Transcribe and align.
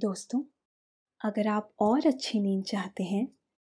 दोस्तों, 0.00 0.40
अगर 1.20 1.48
आप 1.48 1.70
और 1.80 2.06
अच्छी 2.06 2.38
नींद 2.40 2.62
चाहते 2.64 3.02
हैं 3.02 3.26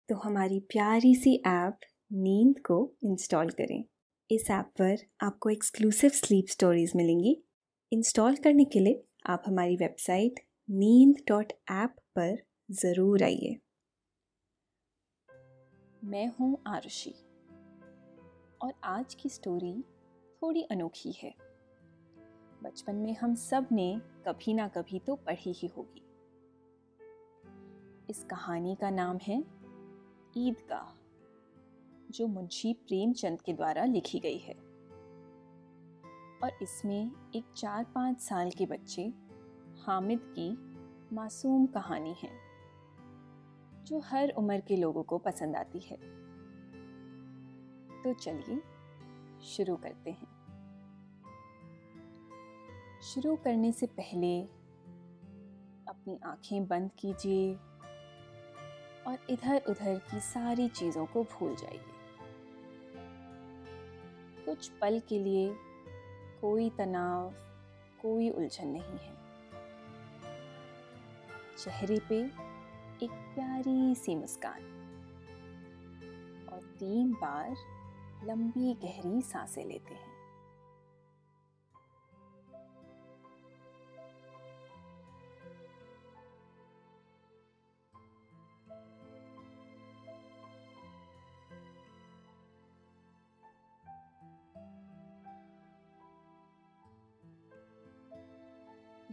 तो 0.09 0.15
हमारी 0.17 0.59
प्यारी 0.71 1.15
सी 1.15 1.35
ऐप 1.47 1.81
नींद 2.13 2.59
को 2.67 2.77
इंस्टॉल 3.05 3.51
करें। 3.51 3.85
इस 4.31 4.51
ऐप 4.51 4.71
पर 4.79 5.05
आपको 5.23 5.51
एक्सक्लूसिव 5.51 6.11
स्लीप 6.11 6.47
स्टोरीज 6.49 6.93
मिलेंगी। 6.97 7.37
इंस्टॉल 7.93 8.37
करने 8.37 8.65
के 8.65 8.81
लिए 8.81 9.03
आप 9.27 9.43
हमारी 9.47 9.77
वेबसाइट 9.77 10.41
नींद 10.69 11.23
डॉट 11.29 11.53
ऐप 11.73 11.97
पर 12.17 12.37
ज़रूर 12.75 13.23
आइए। 13.23 13.57
मैं 16.03 16.27
हूँ 16.39 16.57
आरुषि, 16.67 17.15
और 18.61 18.73
आज 18.85 19.15
की 19.15 19.29
स्टोरी 19.29 19.75
थोड़ी 20.43 20.63
अनोखी 20.63 21.13
है। 21.19 21.35
बचपन 22.63 22.97
में 22.97 23.15
हम 23.15 23.35
सबने 23.37 23.93
कभी 24.27 24.55
ना 24.55 24.69
कभी 24.69 24.99
तो 24.99 25.17
पढ़ी 25.17 25.53
ही 25.53 25.67
होगी। 25.67 26.01
इस 28.11 28.25
कहानी 28.25 28.77
का 28.81 28.91
नाम 28.91 29.19
है 29.23 29.45
ईदगाह, 30.37 30.95
जो 32.11 32.27
मुंशी 32.27 32.73
प्रेमचंद 32.75 33.43
के 33.43 33.53
द्वारा 33.53 33.85
लिखी 33.85 34.19
गई 34.19 34.39
है। 34.39 34.55
और 36.43 36.59
इसमें 36.63 37.31
एक 37.37 37.45
चार 37.57 37.85
पाँच 37.85 38.21
साल 38.21 38.51
के 38.51 38.67
बच्चे 38.67 39.13
हामिद 39.83 40.21
की 40.39 40.57
मासूम 41.15 41.67
कहानी 41.67 42.15
है, 42.23 42.31
जो 43.85 44.01
हर 44.01 44.31
उम्र 44.31 44.61
के 44.61 44.77
लोगों 44.77 45.03
को 45.03 45.19
पसंद 45.19 45.57
आती 45.57 45.79
है। 45.79 45.97
तो 48.03 48.15
चलिए 48.15 48.61
शुरू 49.43 49.77
करते 49.77 50.11
हैं। 50.11 50.35
शुरू 53.03 53.37
करने 53.37 53.73
से 53.73 53.87
पहले 53.87 54.43
अपनी 55.89 56.19
आँखें 56.25 56.67
बंद 56.67 56.91
कीजिए। 56.99 57.59
और 59.07 59.19
इधर 59.31 59.63
उधर 59.69 59.99
की 59.99 60.21
सारी 60.21 60.69
चीज़ों 60.69 61.07
को 61.07 61.23
भूल 61.23 61.57
जाइए। 61.57 61.85
कुछ 64.45 64.69
पल 64.69 65.01
के 65.09 65.19
लिए 65.19 65.55
कोई 66.41 66.71
तनाव, 66.71 67.31
कोई 68.03 68.31
उलझन 68.31 68.69
नहीं 68.69 68.99
है। 68.99 69.15
चेहरे 71.59 72.01
पे 72.09 72.21
एक 73.05 73.11
प्यारी 73.11 73.95
सी 73.95 74.15
मुस्कान। 74.15 74.71
और 76.53 76.63
तीन 76.63 77.13
बार 77.13 77.55
लंबी 78.25 78.75
गहरी 78.75 79.23
साँसें 79.23 79.65
लेते 79.65 79.95
हैं। 79.95 80.14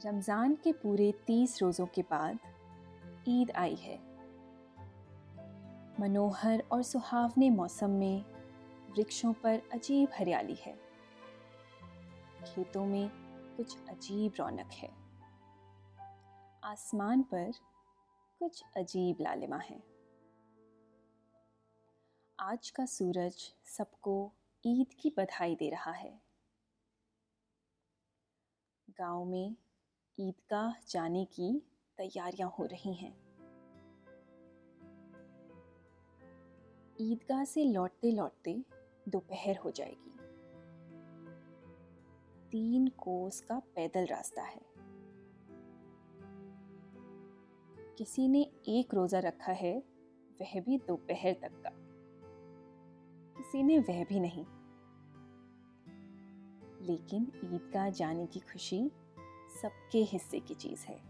रमज़ान 0.06 0.56
के 0.56 0.72
पूरे 0.74 1.12
तीस 1.28 1.62
रोज़ों 1.62 1.86
के 1.86 2.02
बाद 2.02 2.40
ईद 3.28 3.52
आई 3.52 3.76
है। 3.76 3.98
मनोहर 6.00 6.64
और 6.72 6.84
सुहावने 6.84 7.50
मौसम 7.50 7.90
में 7.90 8.24
वृक्षों 8.92 9.34
पर 9.34 9.62
अजीब 9.74 10.10
हरियाली 10.14 10.56
है। 10.56 10.74
खेतों 12.46 12.86
में 12.86 13.10
कुछ 13.58 13.78
अजीब 13.90 14.34
रौनक 14.40 14.72
है। 14.74 14.90
आसमान 16.64 17.24
पर 17.24 17.52
कुछ 18.42 18.64
अजीब 18.78 19.18
लालिमा 19.22 19.58
है। 19.58 19.82
आज 22.40 22.70
का 22.70 22.86
सूरज 22.86 23.54
सबको 23.78 24.32
ईद 24.66 24.94
की 25.00 25.14
बधाई 25.18 25.56
दे 25.56 25.70
रहा 25.70 25.92
है। 25.92 26.22
गाँव 28.90 29.26
में 29.26 29.56
ईदगाह 30.20 30.74
जाने 30.90 31.26
की 31.26 31.62
तैयारियाँ 31.98 32.50
हो 32.60 32.66
रही 32.66 32.94
हैं। 32.94 33.18
ईदगाह 37.02 37.44
से 37.44 37.64
लौटते 37.64 38.12
लौटते 38.12 38.64
दोपहर 39.10 39.58
हो 39.58 39.72
जाएगी। 39.72 40.12
तीन 42.50 42.88
कोस 42.88 43.42
का 43.42 43.60
पैदल 43.60 44.06
रास्ता 44.06 44.42
है। 44.42 44.62
किसी 47.98 48.28
ने 48.28 48.42
एक 48.68 48.94
रोजा 48.94 49.20
रखा 49.20 49.52
है, 49.52 49.84
वह 50.42 50.62
भी 50.62 50.78
दोपहर 50.78 51.34
तक 51.34 51.64
का। 51.68 51.72
किसी 53.38 53.64
ने 53.64 53.80
वह 53.80 54.06
भी 54.06 54.20
नहीं। 54.20 54.46
लेकिन 56.82 57.32
ईदगाह 57.46 57.90
जाने 57.90 58.28
की 58.28 58.40
खुशी 58.40 58.92
सबके 59.62 59.98
हिस्से 59.98 60.40
की 60.40 60.54
चीज़ 60.56 60.86
है। 60.86 61.02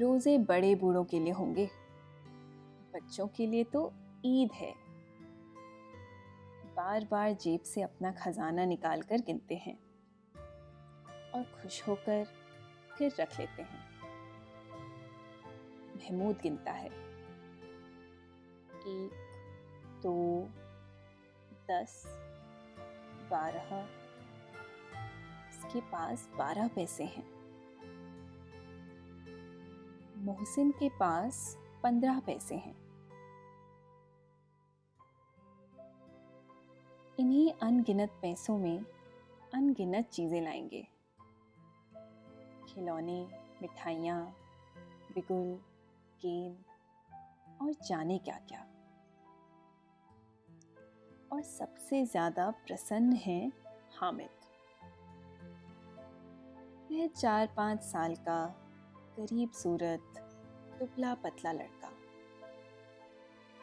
रोज़े 0.00 0.38
बड़े 0.38 0.74
बूढ़ों 0.74 1.04
के 1.04 1.20
लिए 1.20 1.32
होंगे। 1.32 1.70
बच्चों 2.94 3.28
के 3.28 3.46
लिए 3.46 3.64
तो 3.64 3.92
ईद 4.24 4.52
है। 4.52 4.74
बार 6.74 7.08
बार 7.10 7.32
जेब 7.32 7.60
से 7.60 7.82
अपना 7.82 8.12
खजाना 8.12 8.64
निकाल 8.64 9.02
कर 9.02 9.18
गिनते 9.18 9.54
हैं 9.54 9.78
और 11.30 11.62
खुश 11.62 11.88
होकर 11.88 12.26
फिर 12.98 13.14
रख 13.20 13.40
लेते 13.40 13.62
हैं। 13.62 13.84
महमूद 15.96 16.38
गिनता 16.42 16.72
है। 16.72 16.90
एक, 18.86 19.10
दो, 20.02 20.48
दस, 21.70 22.04
बारह 23.30 24.03
के 25.72 25.80
पास 25.80 26.28
बारह 26.38 26.68
पैसे 26.68 27.04
हैं। 27.04 27.24
मोहसिन 30.24 30.70
के 30.70 30.88
पास 30.88 31.56
पंद्रह 31.82 32.20
पैसे 32.20 32.54
हैं। 32.54 32.74
इन्हीं 37.18 37.52
अनगिनत 37.62 38.18
पैसों 38.22 38.56
में 38.58 38.84
अनगिनत 39.54 40.08
चीज़ें 40.12 40.40
लाएँगे। 40.42 40.82
खिलौने, 42.68 43.20
मिठाइयाँ, 43.62 44.22
बिगुल, 45.14 45.52
गेंद 46.20 46.64
और 47.62 47.72
जाने 47.88 48.18
क्या 48.18 48.38
क्या 48.48 48.66
और 51.32 51.42
सबसे 51.42 52.04
ज़्यादा 52.06 52.50
प्रसन्न 52.66 53.12
है 53.16 53.52
हामिद। 53.98 54.43
वह 56.94 57.06
चार 57.06 57.54
पाँच 57.56 57.82
साल 57.82 58.14
का 58.16 58.46
गरीब 59.18 59.50
सूरत, 59.50 60.00
दुबला 60.78 61.14
पतला 61.14 61.52
लड़का, 61.52 61.90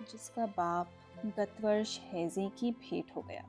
जिसका 0.05 0.45
बाप 0.45 0.91
गत 1.25 1.57
वर्ष 1.61 1.99
हैजे 1.99 2.49
की 2.49 2.71
भेंट 2.71 3.11
हो 3.15 3.21
गया। 3.21 3.43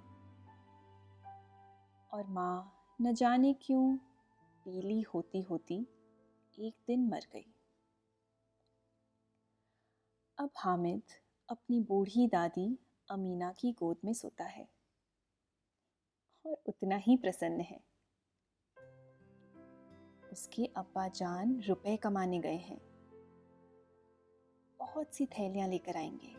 और 2.12 2.26
माँ 2.26 2.72
न 3.02 3.14
जाने 3.14 3.52
क्यों 3.52 3.96
पीली 4.64 5.02
होती 5.02 5.40
होती 5.40 5.86
एक 6.58 6.74
दिन 6.86 7.08
मर 7.08 7.20
गई। 7.32 7.54
अब 10.38 10.50
हामिद 10.56 11.02
अपनी 11.48 11.80
बूढ़ी 11.80 12.28
दादी 12.28 12.78
अमीना 13.10 13.52
की 13.52 13.72
गोद 13.72 13.96
में 14.04 14.12
सोता 14.12 14.44
है। 14.44 14.68
और 16.46 16.62
उतना 16.66 16.96
ही 16.96 17.16
प्रसन्न 17.16 17.60
है। 17.60 17.91
उसके 20.32 20.64
अब्बा 20.76 21.08
जान 21.08 21.60
रुपए 21.68 21.96
कमाने 21.96 22.38
गए 22.38 22.56
हैं। 22.56 22.80
बहुत 24.80 25.14
सी 25.14 25.26
थैलियाँ 25.26 25.68
लेकर 25.68 25.96
आएँगे। 25.96 26.32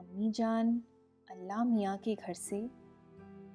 अम्मी 0.00 0.30
जान 0.30 0.82
अल्लाह 1.30 1.64
मियाँ 1.64 1.96
के 1.98 2.14
घर 2.14 2.34
से 2.34 2.70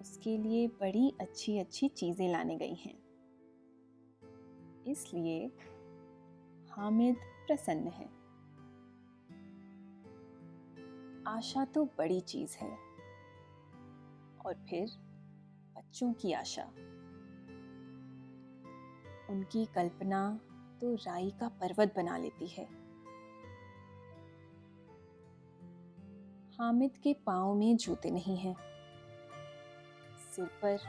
उसके 0.01 0.37
लिए 0.37 0.67
बड़ी 0.67 1.13
अच्छी 1.21 1.57
अच्छी 1.59 1.89
चीज़ें 1.89 2.31
लाने 2.31 2.57
गई 2.57 2.75
हैं। 2.75 2.97
इसलिए 4.87 5.51
हामिद 6.71 7.15
प्रसन्न 7.17 7.87
है। 7.87 8.19
आशा 11.27 11.65
तो 11.65 11.85
बड़ी 11.85 12.21
चीज़ 12.21 12.57
है। 12.57 12.71
और 14.45 14.65
फिर 14.69 14.89
बच्चों 15.77 16.13
की 16.13 16.33
आशा। 16.33 16.71
उनकी 19.29 19.65
कल्पना 19.65 20.39
तो 20.81 20.95
राई 20.95 21.33
का 21.39 21.47
पर्वत 21.47 21.93
बना 21.95 22.17
लेती 22.17 22.47
है। 22.47 22.65
हामिद 26.59 26.97
के 26.97 27.13
पाँव 27.13 27.55
में 27.55 27.77
जूते 27.77 28.11
नहीं 28.11 28.37
हैं। 28.37 28.55
सिर 30.17 30.45
पर 30.45 30.79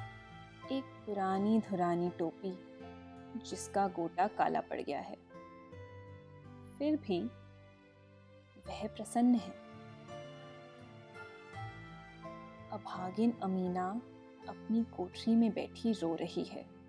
एक 0.73 0.85
पुरानी 0.85 1.61
धुरानी 1.61 2.11
टोपी, 2.11 2.53
जिसका 3.51 3.89
गोटा 3.89 4.27
काला 4.27 4.61
पड़ 4.61 4.81
गया 4.81 5.01
है। 5.01 5.17
फिर 6.79 6.97
भी 6.97 7.23
वह 8.67 8.89
प्रसन्न 8.89 9.35
है। 9.35 9.55
अभागिन 12.73 13.33
अमीना 13.43 14.01
अपनी 14.49 14.85
कोठरी 14.85 15.35
में 15.35 15.51
बैठी 15.51 15.93
रो 15.93 16.15
रही 16.15 16.45
है। 16.45 16.80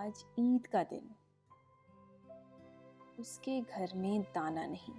आज 0.00 0.24
ईद 0.38 0.66
का 0.66 0.82
दिन। 0.82 1.10
उसके 3.18 3.60
घर 3.60 3.94
में 3.94 4.22
दाना 4.22 4.66
नहीं। 4.66 4.94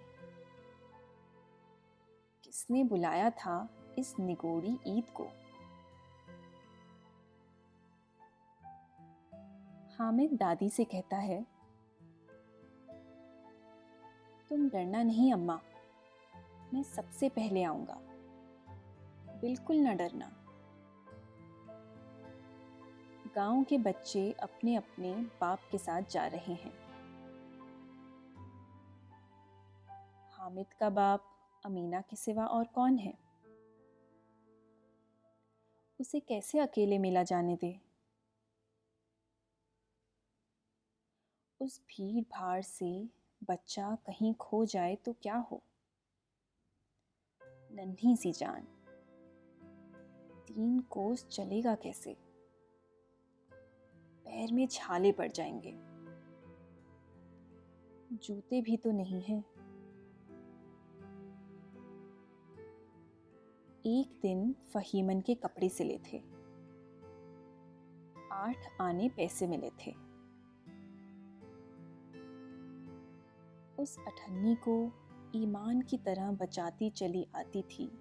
किसने 2.43 2.83
बुलाया 2.83 3.29
था 3.29 3.69
इस 3.97 4.13
निगोड़ी 4.19 4.77
ईद 4.87 5.09
को? 5.09 5.23
हामिद 9.97 10.33
दादी 10.33 10.69
से 10.69 10.83
कहता 10.83 11.17
है, 11.17 11.41
तुम 14.49 14.69
डरना 14.69 15.03
नहीं 15.03 15.33
अम्मा, 15.33 15.59
मैं 16.73 16.83
सबसे 16.83 17.29
पहले 17.29 17.63
आऊँगा। 17.63 17.97
बिल्कुल 19.41 19.77
न 19.77 19.97
डरना। 19.97 20.40
गाँव 23.35 23.63
के 23.63 23.77
बच्चे 23.77 24.31
अपने 24.31 24.75
अपने 24.75 25.15
बाप 25.15 25.59
के 25.71 25.77
साथ 25.77 26.01
जा 26.01 26.27
रहे 26.27 26.53
हैं। 26.53 26.73
हामिद 30.31 30.73
का 30.73 30.89
बाप, 30.89 31.25
अमीना 31.65 32.01
के 32.01 32.15
सिवा 32.15 32.45
और 32.45 32.65
कौन 32.65 32.97
है? 32.97 33.17
उसे 35.99 36.19
कैसे 36.19 36.59
अकेले 36.59 36.97
मिला 36.97 37.23
जाने 37.23 37.55
दे? 37.55 37.81
उस 41.61 41.81
भीड़ 41.81 42.23
भाड़ 42.23 42.61
से 42.61 43.09
बच्चा 43.43 43.95
कहीं 43.95 44.33
खो 44.33 44.65
जाए 44.65 44.95
तो 44.95 45.13
क्या 45.13 45.35
हो? 45.35 45.63
नन्ही 47.71 48.17
सी 48.17 48.31
जान। 48.31 48.67
तीन 50.47 50.79
कोस 50.79 51.27
चलेगा 51.27 51.75
कैसे? 51.75 52.30
पैर 54.25 54.53
में 54.53 54.67
छाले 54.67 55.11
पड़ 55.11 55.31
जाएँगे। 55.31 55.91
जूते 58.17 58.61
भी 58.61 58.77
तो 58.77 58.91
नहीं 58.91 59.21
हैं। 59.21 59.43
एक 63.85 64.19
दिन 64.21 64.55
फहीमन 64.73 65.21
के 65.21 65.35
कपड़े 65.35 65.69
सिले 65.69 65.97
थे। 65.97 66.17
आठ 68.31 68.81
आने 68.81 69.09
पैसे 69.09 69.47
मिले 69.47 69.69
थे। 69.69 70.11
उस 73.81 73.97
अठन्नी 73.99 74.55
को 74.55 74.91
ईमान 75.35 75.81
की 75.81 75.97
तरह 75.97 76.31
बचाती 76.31 76.89
चली 76.89 77.27
आती 77.35 77.61
थी 77.61 77.91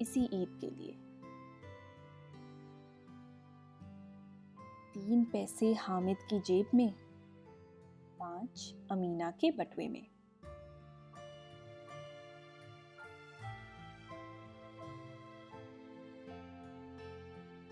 इसी 0.00 0.20
ईद 0.24 0.58
के 0.60 0.70
लिए। 0.70 1.01
तीन 4.92 5.24
पैसे 5.24 5.74
हामिद 5.74 6.16
की 6.30 6.40
जेब 6.40 6.66
में, 6.74 6.92
पाँच 8.18 8.74
अमीना 8.90 9.30
के 9.30 9.50
बटुए 9.50 9.88
में। 9.88 10.06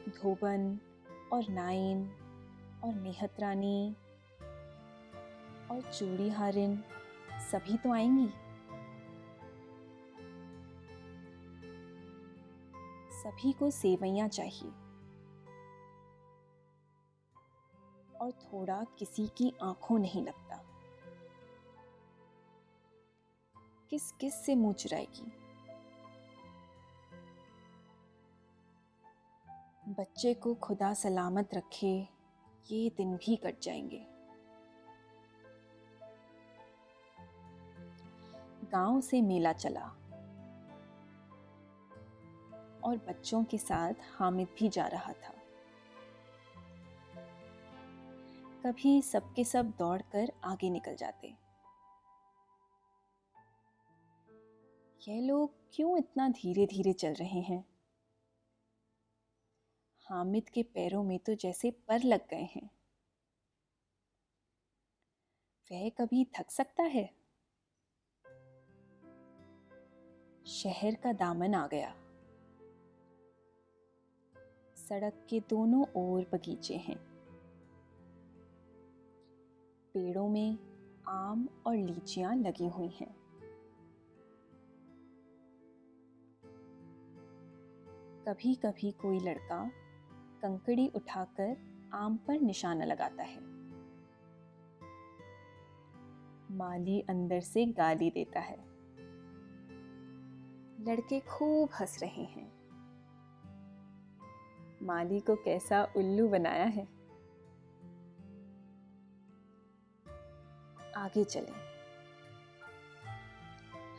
धोबन 0.08 0.78
और 1.32 1.48
नाइन 1.48 2.10
और 2.84 2.94
मेहत 2.94 3.40
रानी 3.40 3.96
और 5.70 5.80
चूड़ी 5.92 6.28
हारिन 6.28 6.84
सभी 7.52 7.76
तो 7.76 7.92
आएँगी। 7.92 8.28
सभी 13.12 13.52
को 13.52 13.70
सेवैयां 13.70 14.28
चाहिए। 14.28 14.89
और 18.20 18.32
थोड़ा 18.32 18.84
किसी 18.98 19.26
की 19.26 19.52
आँखों 19.62 19.98
नहीं 19.98 20.22
लगता। 20.22 20.64
किस 23.90 24.12
किस 24.12 24.34
से 24.34 24.54
मुँह 24.54 24.72
चुराएगी 24.72 25.32
बच्चे 29.88 30.34
को 30.34 30.54
खुदा 30.54 30.94
सलामत 30.94 31.54
रखे, 31.54 32.08
ये 32.70 32.90
दिन 32.96 33.16
भी 33.16 33.36
कट 33.36 33.60
जाएँगे। 33.62 34.06
गाँव 38.72 39.00
से 39.00 39.22
मेला 39.22 39.52
चला। 39.52 39.86
और 42.84 42.96
बच्चों 43.08 43.44
के 43.44 43.58
साथ 43.58 43.94
हामिद 44.18 44.48
भी 44.58 44.68
जा 44.68 44.86
रहा 44.86 45.12
था। 45.12 45.39
कभी 48.66 49.02
सबके 49.02 49.44
सब 49.44 49.70
दौड़कर 49.70 50.32
आगे 50.44 50.70
निकल 50.70 50.96
जाते। 50.96 51.28
ये 55.08 55.20
लोग 55.20 55.54
क्यों 55.74 55.98
इतना 55.98 56.28
धीरे 56.28 56.66
धीरे 56.66 56.92
चल 56.92 57.14
रहे 57.14 57.40
हैं? 57.40 57.64
हामिद 60.00 60.48
के 60.48 60.62
पैरों 60.62 61.04
में 61.04 61.18
तो 61.18 61.34
जैसे 61.34 61.70
पर 61.70 62.02
लग 62.02 62.28
गए 62.28 62.42
हैं। 62.42 62.70
वह 65.72 65.88
कभी 65.88 66.24
थक 66.24 66.50
सकता 66.50 66.82
है? 66.82 67.10
शहर 70.46 70.94
का 70.94 71.12
दामन 71.12 71.54
आ 71.54 71.66
गया। 71.66 71.94
सड़क 74.76 75.26
के 75.30 75.40
दोनों 75.40 75.84
ओर 75.96 76.30
बगीचे 76.32 76.76
हैं। 76.76 77.09
पेड़ों 79.94 80.28
में 80.28 80.58
आम 81.08 81.48
और 81.66 81.76
लीचियाँ 81.76 82.36
लगी 82.36 82.68
हुई 82.68 82.88
हैं। 82.88 83.20
कभी 88.28 88.54
कभी 88.54 88.90
कोई 88.90 89.18
लड़का 89.18 89.70
कंकड़ी 90.42 90.88
उठाकर 90.88 91.56
आम 91.94 92.16
पर 92.16 92.40
निशाना 92.40 92.84
लगाता 92.84 93.22
है। 93.22 93.40
माली 96.56 97.00
अंदर 97.00 97.40
से 97.40 97.66
गाली 97.66 98.10
देता 98.10 98.40
है। 98.40 98.56
लड़के 100.80 101.20
खूब 101.20 101.68
हंस 101.80 102.02
रहे 102.02 102.24
हैं। 102.24 102.52
माली 104.82 105.20
को 105.20 105.34
कैसा 105.34 105.92
उल्लू 105.96 106.28
बनाया 106.28 106.64
है। 106.64 106.99
आगे 111.00 111.24
चले। 111.24 111.70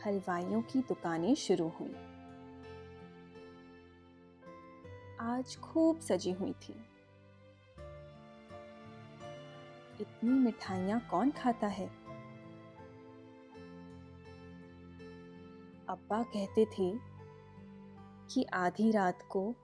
हलवाइयों 0.04 0.62
की 0.62 0.80
दुकानें 0.80 1.34
शुरू 1.34 1.68
हुई। 1.68 1.94
आज 5.20 5.58
खूब 5.62 6.00
सजी 6.00 6.32
हुई 6.32 6.52
थी। 6.52 6.72
इतनी 10.00 10.30
मिठाइयाँ 10.30 11.08
कौन 11.10 11.30
खाता 11.30 11.66
है? 11.66 11.88
अब्बा 15.88 16.22
कहते 16.22 16.64
थे 16.64 16.98
कि 18.34 18.44
आधी 18.44 18.90
रात 18.90 19.22
को 19.30 19.54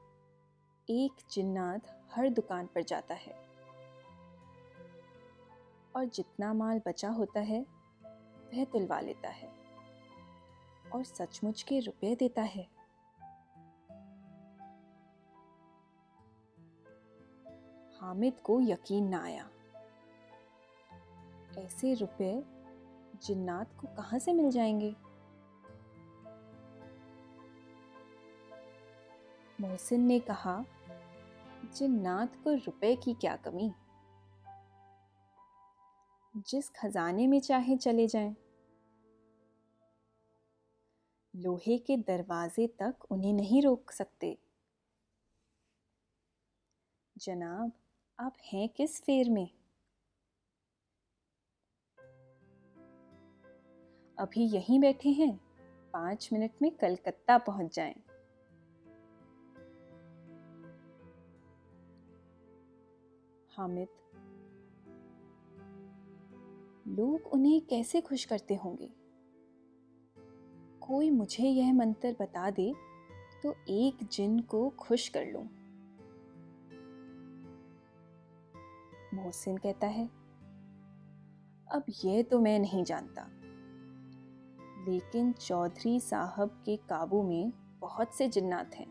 एक 0.90 1.12
जिन्नात 1.30 2.08
हर 2.14 2.28
दुकान 2.28 2.66
पर 2.66 2.82
जाता 2.82 3.14
है। 3.14 3.47
और 5.96 6.04
जितना 6.04 6.54
माल 6.54 6.80
बचा 6.86 7.08
होता 7.08 7.40
है, 7.40 7.66
वह 8.54 8.64
तुलवा 8.64 9.00
लेता 9.00 9.28
है 9.28 9.52
और 10.94 11.04
सचमुच 11.04 11.62
के 11.62 11.80
रुपए 11.80 12.14
देता 12.14 12.42
है। 12.42 12.78
हामिद 18.00 18.40
को 18.40 18.60
यकीन 18.60 19.08
ना 19.08 19.22
आया। 19.22 19.50
ऐसे 21.58 21.94
रुपए 21.94 22.44
जिन्नात 23.26 23.72
को 23.80 23.86
कहाँ 23.86 24.18
से 24.18 24.32
मिल 24.32 24.50
जाएँगे? 24.50 24.96
मोहसिन 29.60 30.00
ने 30.00 30.20
कहा, 30.20 30.64
जिन्नात 31.76 32.36
को 32.36 32.54
रुपए 32.54 32.96
की 32.96 33.14
क्या 33.14 33.36
कमी? 33.36 33.72
जिस 36.38 36.68
खजाने 36.70 37.26
में 37.26 37.40
चाहे 37.40 37.76
चले 37.76 38.06
जाएँ। 38.06 38.34
लोहे 41.34 41.78
के 41.78 41.96
दरवाजे 41.96 42.66
तक 42.66 43.04
उन्हें 43.10 43.32
नहीं 43.32 43.62
रोक 43.62 43.90
सकते 43.90 44.36
जनाब, 47.16 47.72
आप 48.18 48.36
हैं 48.52 48.68
किस 48.68 49.00
फेर 49.02 49.30
में 49.30 49.48
अभी 54.18 54.44
यहीं 54.46 54.80
बैठे 54.80 55.08
हैं 55.08 55.32
पाँच 55.92 56.28
मिनट 56.32 56.62
में 56.62 56.70
कलकत्ता 56.70 57.38
पहुँच 57.38 57.74
जाएँ। 57.76 57.94
हामिद 63.52 63.97
लोग 66.88 67.26
उन्हें 67.26 67.60
कैसे 67.60 68.00
खुश 68.00 68.24
करते 68.24 68.54
होंगे? 68.54 68.90
कोई 70.80 71.10
मुझे 71.10 71.48
यह 71.48 71.72
मंत्र 71.72 72.16
बता 72.20 72.50
दे 72.50 72.74
तो 73.42 73.54
एक 73.68 74.04
जिन 74.12 74.40
को 74.40 74.68
खुश 74.68 75.08
कर 75.08 75.26
लूँ। 75.26 75.44
मोहसिन 79.14 79.56
कहता 79.56 79.86
है, 79.86 80.06
अब 81.70 81.84
यह 82.04 82.22
तो 82.22 82.40
मैं 82.40 82.58
नहीं 82.58 82.84
जानता। 82.84 83.28
लेकिन 84.88 85.32
चौधरी 85.32 86.00
साहब 86.00 86.62
के 86.66 86.76
काबू 86.76 87.22
में 87.22 87.52
बहुत 87.80 88.14
से 88.14 88.28
जिन्नात 88.28 88.74
हैं। 88.74 88.86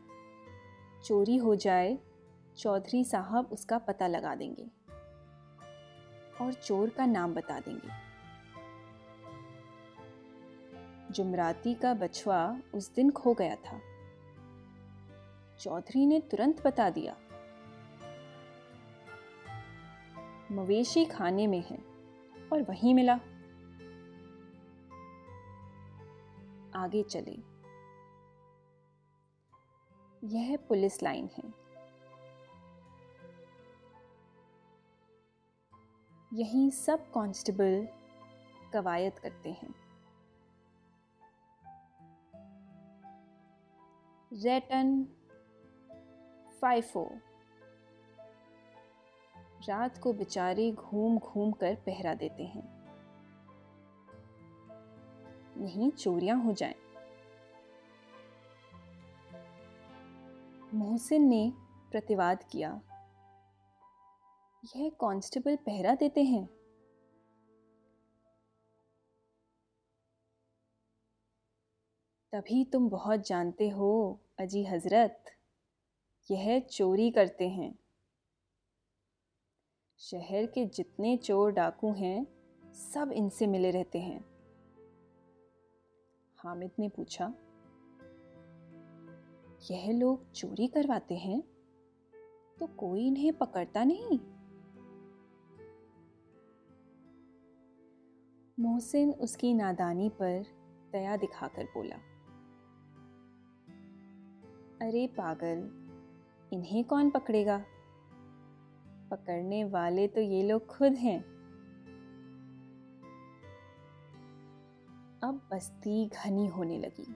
चोरी 1.04 1.38
हो 1.38 1.56
जाए, 1.56 1.98
चौधरी 2.58 3.04
साहब 3.04 3.46
उसका 3.46 3.78
पता 3.78 4.08
लगा 4.08 4.36
देंगे। 4.36 4.77
और 6.42 6.54
चोर 6.54 6.90
का 6.90 7.06
नाम 7.06 7.34
बता 7.34 7.60
देंगे। 7.60 7.90
जुमराती 11.12 11.74
का 11.74 11.94
बछवा 11.94 12.60
उस 12.74 12.94
दिन 12.94 13.12
खो 13.12 13.34
गया 13.34 13.56
था। 13.56 13.80
चौधरी 15.60 16.06
ने 16.06 16.20
तुरंत 16.22 16.66
बता 16.68 16.90
दिया, 16.90 17.16
मवेशी 20.52 21.06
खाने 21.06 21.48
में 21.48 21.64
है 21.70 21.78
और 22.54 22.62
वहीं 22.62 22.94
मिला। 22.96 23.14
आगे 26.76 27.04
चले। 27.04 27.38
यह 30.24 30.58
पुलिस 30.58 31.04
लाइन 31.04 31.30
है। 31.38 31.67
यहीं 36.34 36.70
सब 36.70 37.12
कांस्टेबल 37.12 37.88
कवायद 38.74 39.20
करते 39.20 39.50
हैं। 39.50 39.76
रेटन 44.34 45.06
फाइफो, 46.62 47.12
रात 49.68 49.98
को 49.98 50.14
बेचारे 50.14 50.72
घूम 50.72 51.18
घूम 51.18 51.52
कर 51.52 51.76
पहरा 51.76 52.14
देते 52.14 52.44
हैं। 52.44 52.64
नहीं 55.58 55.92
चोरियाँ 55.92 56.44
हो 56.44 56.54
जाएँ। 56.54 56.76
मोहसिन 60.74 61.28
ने 61.28 61.54
प्रतिवाद 61.92 62.44
किया। 62.44 62.82
यह 64.76 64.90
कांस्टेबल 64.90 65.56
पहरा 65.56 65.96
देते 65.96 66.24
हैं। 66.24 66.46
तभी 72.34 72.66
तुम 72.66 72.90
बहुत 72.90 73.28
जानते 73.28 73.70
हो, 73.70 74.20
अजी 74.40 74.64
हज़रत, 74.64 75.24
यह 76.32 76.60
चोरी 76.60 77.12
करते 77.12 77.50
हैं। 77.50 77.80
शहर 79.98 80.46
के 80.46 80.66
जितने 80.66 81.18
चोर 81.18 81.52
डाकू 81.52 81.94
हैं, 81.94 82.28
सब 82.74 83.12
इनसे 83.12 83.48
मिले 83.48 83.72
रहते 83.72 84.00
हैं। 84.00 84.20
हामिद 86.38 86.72
ने 86.80 86.90
पूछा, 86.90 87.34
यह 89.72 89.92
लोग 89.92 90.32
चोरी 90.32 90.68
करवाते 90.68 91.16
हैं? 91.16 91.42
तो 92.60 92.68
कोई 92.68 93.08
इन्हें 93.08 93.34
पकड़ता 93.34 93.84
नहीं? 93.84 94.37
मोहसिन 98.60 99.14
उसकी 99.14 99.54
नादानी 99.54 100.10
पर 100.10 100.46
दया 100.92 101.18
दिखाकर 101.18 101.64
बोला, 101.64 101.96
अरे 104.88 105.08
पागल, 105.08 105.60
इन्हें 106.54 106.84
कौन 106.84 107.10
पकड़ेगा? 107.10 107.58
पकड़ने 109.12 109.64
वाले 109.64 110.08
तो 110.08 110.22
ये 110.22 110.44
लोग 110.44 110.66
खुद 110.66 110.94
हैं। 110.94 111.20
अब 115.24 115.50
बस्ती 115.52 116.08
घनी 116.08 116.48
होने 116.48 116.78
लगी। 116.80 117.16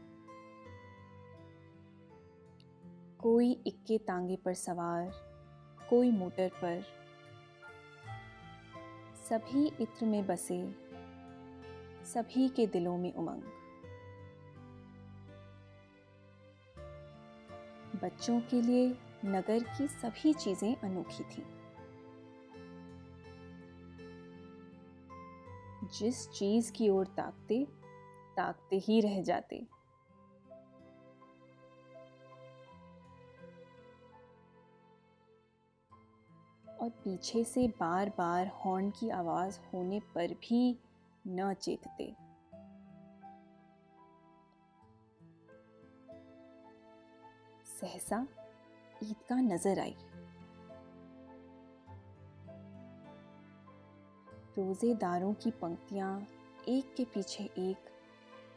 कोई 3.20 3.52
इक्के 3.68 3.98
तांगे 3.98 4.36
पर 4.36 4.54
सवार, 4.54 5.12
कोई 5.90 6.12
मोटर 6.12 6.50
पर, 6.50 6.84
सभी 9.30 9.68
इत्र 9.82 10.06
में 10.06 10.28
बसे 10.28 10.81
सभी 12.13 12.48
के 12.50 12.65
दिलों 12.68 12.98
में 12.98 13.13
उमंग 13.13 13.44
बच्चों 18.03 18.39
के 18.41 18.62
लिए 18.62 18.88
नगर 19.25 19.63
की 19.68 19.88
सभी 19.88 20.34
चीज़ें 20.34 20.75
अनोखी 20.75 21.24
थीं। 21.24 21.44
जिस 26.00 26.27
चीज़ 26.30 26.72
की 26.72 26.89
ओर 26.89 27.06
ताकते 27.18 27.63
ताकते 28.38 28.77
ही 28.77 29.00
रह 29.01 29.22
जाते 29.22 29.65
और 36.82 36.89
पीछे 37.03 37.44
से 37.44 37.68
बार 37.80 38.10
बार 38.10 38.51
हॉर्न 38.56 38.89
की 38.91 39.10
आवाज़ 39.10 39.60
होने 39.74 40.00
पर 40.15 40.34
भी 40.41 40.63
न 41.25 41.54
चेतते। 41.54 42.13
सहसा 47.72 48.25
ईद 49.04 49.32
नज़र 49.32 49.80
आई। 49.80 49.96
रोजेदारों 54.58 55.34
की 55.34 55.51
पंक्तियाँ 55.51 56.28
एक 56.68 56.94
के 56.98 57.04
पीछे 57.06 57.44
एक, 57.44 57.90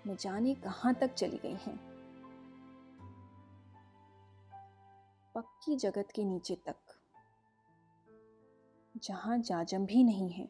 न 0.07 0.17
जाने 0.17 0.55
कहाँ 0.55 0.95
तक 0.95 1.15
चली 1.15 1.37
गई 1.37 1.57
हैं। 1.67 1.77
पक्की 5.35 5.77
जगत 5.77 6.11
के 6.15 6.25
नीचे 6.25 6.55
तक, 6.69 6.99
जहाँ 8.95 9.39
जाजम 9.39 9.87
भी 9.87 10.03
नहीं 10.05 10.31
है। 10.31 10.49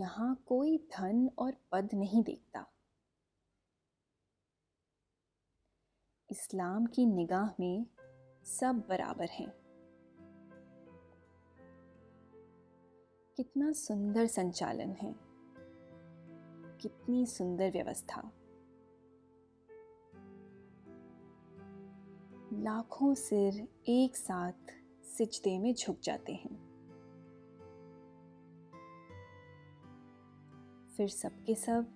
यहाँ 0.00 0.42
कोई 0.46 0.78
धन 0.78 1.30
और 1.38 1.56
पद 1.72 1.88
नहीं 1.94 2.22
देखता। 2.22 2.66
इस्लाम 6.30 6.86
की 6.86 7.06
निगाह 7.06 7.50
में 7.60 7.86
सब 8.44 8.86
बराबर 8.88 9.28
हैं। 9.28 9.52
कितना 13.36 13.72
सुंदर 13.72 14.26
संचालन 14.26 14.90
है। 14.90 15.14
कितनी 16.78 17.26
सुंदर 17.26 17.70
व्यवस्था। 17.70 18.32
लाखों 22.52 23.14
सिर 23.14 23.68
एक 23.88 24.16
साथ 24.16 24.74
सिजदे 25.04 25.58
में 25.58 25.74
झुक 25.74 26.00
जाते 26.00 26.32
हैं। 26.32 26.67
फिर 30.98 31.08
सबके 31.08 31.54
सब 31.54 31.86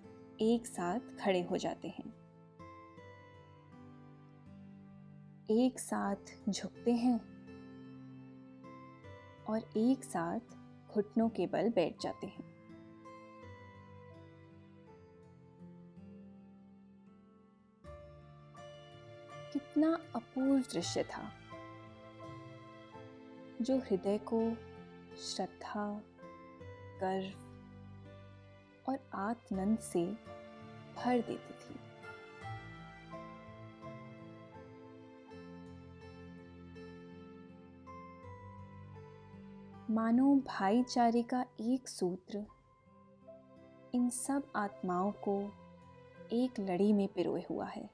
एक 0.41 0.67
साथ 0.67 0.99
खड़े 0.99 1.41
हो 1.41 1.57
जाते 1.57 1.87
हैं। 1.87 2.13
एक 5.51 5.79
साथ 5.79 6.49
झुकते 6.49 6.91
हैं 6.91 7.19
और 9.49 9.59
एक 9.77 10.03
साथ 10.03 10.39
घुटनों 10.93 11.29
के 11.29 11.47
बल 11.47 11.69
बैठ 11.69 12.01
जाते 12.01 12.27
हैं। 12.27 12.43
कितना 19.53 19.99
अपूर्व 20.15 20.61
दृश्य 20.61 21.03
था 21.03 21.31
जो 23.61 23.77
हृदय 23.77 24.17
को 24.17 24.55
श्रद्धा, 25.17 26.01
गर्व 27.01 27.52
और 28.89 28.99
आत्मनंद 29.13 29.79
से 29.79 30.05
भर 30.95 31.21
देती 31.21 31.53
थी। 31.53 31.79
मानो 39.89 40.35
भाईचारे 40.35 41.23
का 41.23 41.45
एक 41.61 41.87
सूत्र, 41.87 42.45
इन 43.95 44.09
सब 44.09 44.51
आत्माओं 44.55 45.11
को 45.11 45.51
एक 46.33 46.59
लड़ी 46.59 46.93
में 46.93 47.07
पिरोए 47.07 47.43
हुआ 47.49 47.65
है। 47.65 47.89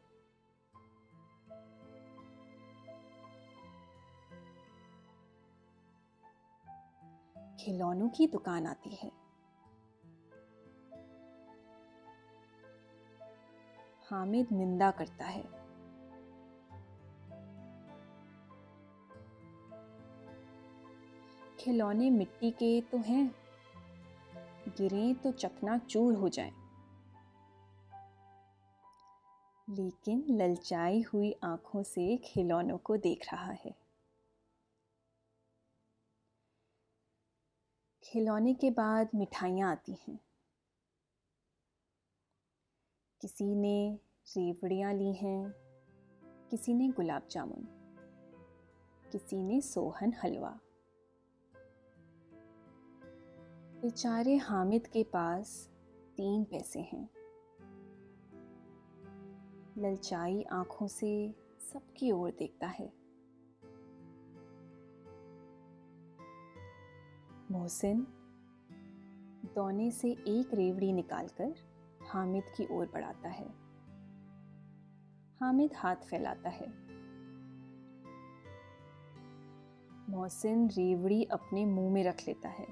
खिलौनों 7.60 8.10
की 8.10 8.28
दुकान 8.28 8.68
आती 8.68 8.96
है। 8.96 9.29
हामिद 14.10 14.48
निंदा 14.52 14.92
करता 14.92 15.26
है। 15.26 15.60
खिलौने 21.60 22.10
मिट्टी 22.10 22.52
के 22.52 22.82
तो 22.82 22.98
हैं, 22.98 23.36
गिरे 24.68 25.14
तो 25.14 25.32
चकना 25.32 25.78
चूर 25.78 26.16
हो 26.16 26.30
जाए। 26.30 26.52
लेकिन 29.70 30.26
ललचाई 30.30 31.02
हुई 31.02 31.36
आँखों 31.44 31.84
से 31.84 32.18
खिलौनों 32.18 32.78
को 32.78 32.98
देख 32.98 33.34
रहा 33.34 33.52
है। 33.52 33.76
खिलौने 38.04 38.54
के 38.54 38.72
बाद 38.72 39.10
मिठाइयाँ 39.16 39.72
आती 39.72 39.98
हैं। 40.08 40.20
किसी 43.22 43.56
ने 43.56 44.00
रेवड़ियाँ 44.28 44.94
ली 44.94 45.14
हैं, 45.14 45.56
किसी 46.52 46.74
ने 46.74 46.88
गुलाब 46.88 47.28
जामुन, 47.32 47.68
किसी 49.12 49.44
ने 49.44 49.62
सोहन 49.62 50.14
हलवा। 50.24 50.60
बेचारे 53.82 54.36
हामिद 54.36 54.88
के 54.88 55.04
पास 55.04 55.70
तीन 56.18 56.44
पैसे 56.44 56.80
हैं। 56.80 57.10
ललचाई 59.78 60.44
आँखों 60.44 60.88
से 60.88 61.36
सबकी 61.74 62.12
ओर 62.12 62.32
देखता 62.32 62.68
है। 62.68 62.94
मोहसिन, 67.52 68.08
दोने 69.56 69.92
से 69.92 70.12
एक 70.12 70.54
रेवड़ी 70.54 70.94
निकालकर 70.94 71.69
हामिद 72.10 72.44
की 72.44 72.68
ओर 72.72 72.86
बढ़ाता 72.94 73.30
है। 73.30 73.48
हामिद 75.42 75.72
हाथ 75.76 75.96
फैलाता 75.96 76.50
है। 76.50 76.90
मोहसिन 80.10 80.70
रेवड़ी 80.70 81.24
अपने 81.24 81.66
मुँह 81.66 81.94
में 81.94 82.04
रख 82.04 82.18
लेता 82.28 82.50
है। 82.50 82.68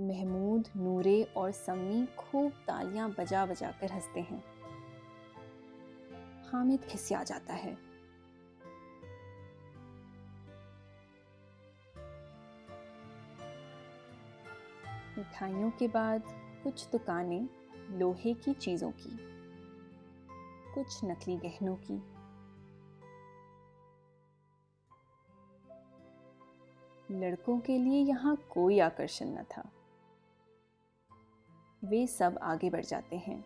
महमूद, 0.00 0.68
नूरे 0.76 1.24
और 1.24 1.50
सम्मी 1.50 2.06
खूब 2.06 2.52
तालियाँ 2.52 3.14
बजा 3.18 3.46
बजा 3.46 3.70
कर 3.70 3.92
हँसते 3.92 4.20
हैं। 4.20 4.44
हामिद 6.50 6.80
खिसिया 6.80 7.22
जाता 7.22 7.54
है। 7.54 7.89
मिठाइयों 15.20 15.70
के 15.70 15.88
बाद 15.88 16.22
कुछ 16.64 16.90
दुकानें 16.90 17.48
लोहे 17.98 18.34
की 18.34 18.54
चीज़ों 18.54 18.92
की, 18.92 19.18
कुछ 20.74 21.04
नकली 21.04 21.36
गहनों 21.36 21.76
की। 21.76 21.94
लड़कों 27.10 27.60
के 27.60 27.78
लिए 27.78 28.02
यहाँ 28.02 28.36
कोई 28.36 28.78
आकर्षण 28.78 29.26
न 29.26 29.42
था। 29.42 29.70
वे 31.84 32.06
सब 32.06 32.38
आगे 32.42 32.70
बढ़ 32.70 32.84
जाते 32.84 33.16
हैं। 33.16 33.44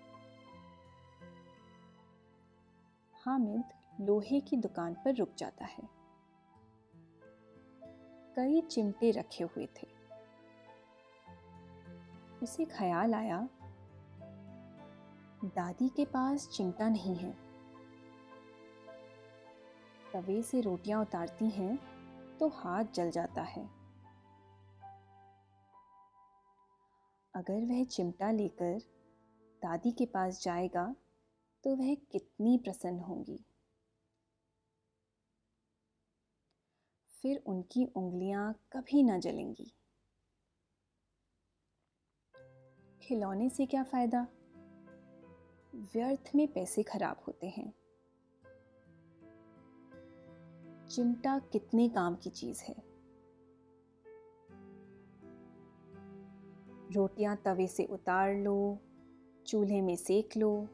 हामिद 3.24 3.64
लोहे 4.00 4.40
की 4.40 4.56
दुकान 4.56 4.94
पर 4.94 5.14
रुक 5.14 5.34
जाता 5.38 5.64
है। 5.64 5.88
कई 8.36 8.60
चिमटे 8.60 9.10
रखे 9.10 9.44
हुए 9.44 9.66
थे। 9.66 9.93
उसे 12.44 12.64
ख्याल 12.64 13.14
आया। 13.14 13.38
दादी 15.44 15.88
के 15.88 16.04
पास 16.04 16.48
चिमटा 16.48 16.88
नहीं 16.88 17.14
है। 17.16 17.32
तवे 20.12 20.42
से 20.42 20.60
रोटियाँ 20.60 21.00
उतारती 21.00 21.48
हैं 21.50 21.76
तो 22.38 22.48
हाथ 22.48 22.84
जल 22.84 23.10
जाता 23.10 23.42
है। 23.42 23.64
अगर 27.34 27.64
वह 27.64 27.84
चिमटा 27.84 28.30
लेकर 28.30 28.78
दादी 29.62 29.92
के 29.92 30.06
पास 30.06 30.42
जाएगा 30.42 30.84
तो 31.64 31.74
वह 31.76 31.94
कितनी 32.12 32.58
प्रसन्न 32.58 32.98
होंगी। 33.00 33.38
फिर 37.22 37.42
उनकी 37.46 37.84
उंगलियाँ 37.96 38.52
कभी 38.72 39.02
ना 39.02 39.18
जलेंगी। 39.18 39.72
खिलौने 43.04 43.48
से 43.50 43.66
क्या 43.66 43.82
फ़ायदा? 43.82 44.26
व्यर्थ 45.74 46.30
में 46.34 46.52
पैसे 46.52 46.82
खराब 46.82 47.16
होते 47.26 47.46
हैं। 47.46 47.74
चिमटा 50.88 51.38
कितने 51.38 51.88
काम 51.88 52.16
की 52.16 52.30
चीज़ 52.30 52.62
है। 52.62 52.74
रोटियाँ 56.92 57.36
तवे 57.36 57.66
से 57.66 57.84
उतार 57.84 58.34
लो, 58.34 58.78
चूल्हे 59.46 59.80
में 59.80 59.96
सेक 59.96 60.36
लो। 60.36 60.68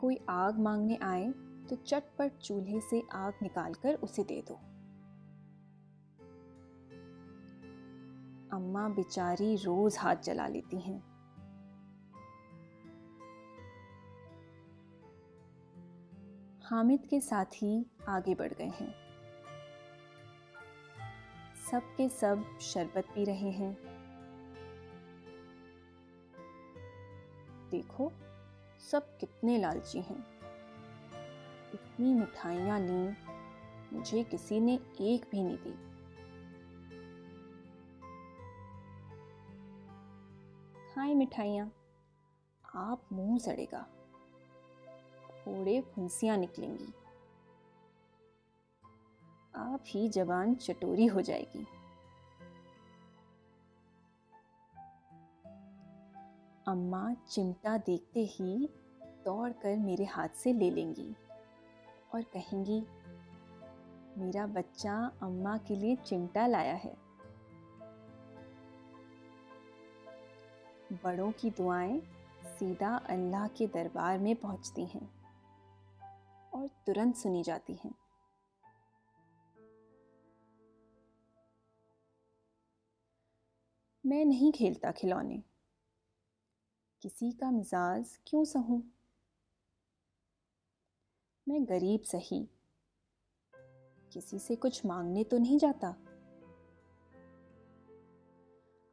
कोई 0.00 0.20
आग 0.28 0.58
मांगने 0.58 0.96
आए 0.96 1.30
तो 1.70 1.76
चटपट 1.76 2.38
चूल्हे 2.38 2.80
से 2.80 3.02
आग 3.12 3.34
निकालकर 3.42 3.94
उसे 3.94 4.24
दे 4.24 4.42
दो। 4.42 4.77
अम्मा 8.52 8.88
बेचारी 8.88 9.56
रोज 9.56 9.96
हाथ 9.98 10.16
जला 10.16 10.46
लेती 10.46 10.80
हैं। 10.80 11.18
हामिद 16.62 17.06
के 17.06 17.20
साथ 17.20 17.44
ही 17.44 17.86
आगे 18.08 18.34
बढ़ 18.34 18.52
गए 18.52 18.64
हैं। 18.64 18.94
सब 21.70 21.80
के 21.96 22.08
सब 22.08 22.58
शरबत 22.60 23.04
पी 23.14 23.24
रहे 23.24 23.50
हैं। 23.50 23.78
देखो, 27.70 28.12
सब 28.90 29.18
कितने 29.18 29.58
लालची 29.58 30.00
हैं। 30.00 30.26
इतनी 31.74 32.14
मिठाइयाँ 32.14 32.80
ली, 32.80 33.16
मुझे 33.96 34.24
किसी 34.24 34.60
ने 34.60 34.74
एक 35.00 35.28
भी 35.30 35.42
नहीं 35.42 35.56
दी। 35.56 35.87
खाए 41.08 41.14
मिठाइयाँ। 41.14 41.70
आप 42.76 43.02
मुँह 43.12 43.38
सड़ेगा। 43.38 43.80
थोड़े 45.40 45.80
फुंसियाँ 45.80 46.36
निकलेंगी। 46.36 46.92
आप 49.56 49.84
ही 49.86 50.08
जबान 50.08 50.54
चटोरी 50.54 51.06
हो 51.06 51.20
जाएगी। 51.20 51.64
अम्मा 56.68 57.14
चिमटा 57.30 57.78
देखते 57.78 58.20
ही 58.20 58.68
दौड़कर 59.24 59.76
मेरे 59.76 60.04
हाथ 60.04 60.28
से 60.28 60.52
ले 60.52 60.70
लेंगी 60.70 61.14
और 62.14 62.22
कहेंगी, 62.22 62.80
मेरा 64.20 64.46
बच्चा 64.46 65.12
अम्मा 65.22 65.56
के 65.58 65.76
लिए 65.76 65.96
चिमटा 65.96 66.46
लाया 66.46 66.74
है। 66.74 67.07
बड़ों 70.92 71.32
की 71.32 71.50
दुआएँ 71.50 72.00
सीधा 72.44 72.96
अल्लाह 72.96 73.48
के 73.48 73.66
दरबार 73.66 74.18
में 74.18 74.36
पहुँचती 74.36 74.86
हैं 74.86 75.08
और 76.54 76.68
तुरंत 76.86 77.16
सुनी 77.16 77.42
जाती 77.42 77.72
हैं। 77.72 77.94
मैं 84.06 84.24
नहीं 84.24 84.52
खेलता 84.52 84.92
खिलौने। 84.92 85.42
किसी 87.02 87.32
का 87.32 87.50
मिजाज 87.50 88.18
क्यों 88.26 88.44
सहूं? 88.44 88.82
मैं 91.48 91.64
गरीब 91.64 92.02
सही। 92.02 92.48
किसी 94.12 94.38
से 94.38 94.56
कुछ 94.56 94.86
मांगने 94.86 95.24
तो 95.24 95.38
नहीं 95.38 95.58
जाता। 95.58 96.07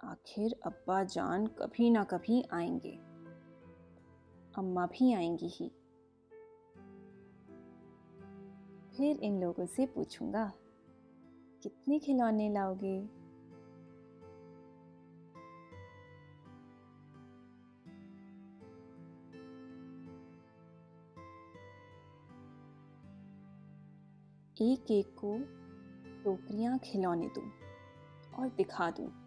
आखिर 0.06 0.56
अब्बा 0.66 1.04
जान 1.04 1.48
कभी 1.48 1.90
ना 1.90 2.04
कभी 2.04 2.44
आएँगे। 2.54 2.92
अम्मा 4.58 4.86
भी 4.86 5.14
आएँगी 5.14 5.48
ही। 5.48 5.70
फिर 8.98 9.20
इन 9.24 9.42
लोगों 9.42 9.66
से 9.66 9.86
पूछूँगा, 9.86 10.52
कितने 11.64 12.00
खिलौने 12.00 12.50
लाओगे? 12.54 12.96
एक 24.58 24.92
एक 24.92 25.16
को 25.18 25.38
टोकरियाँ 26.24 26.78
खिलौने 26.78 27.28
दूँ 27.28 27.52
और 28.40 28.50
दिखा 28.50 28.92
दूँ। 28.92 29.25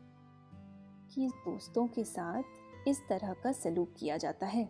कि 1.15 1.29
दोस्तों 1.39 1.87
के 1.87 2.05
साथ 2.05 2.89
इस 2.89 3.01
तरह 3.09 3.33
का 3.35 3.53
सलूक 3.53 3.95
किया 3.99 4.17
जाता 4.17 4.47
है। 4.47 4.63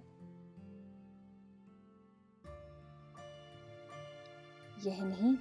यह 4.86 5.02
नहीं 5.04 5.36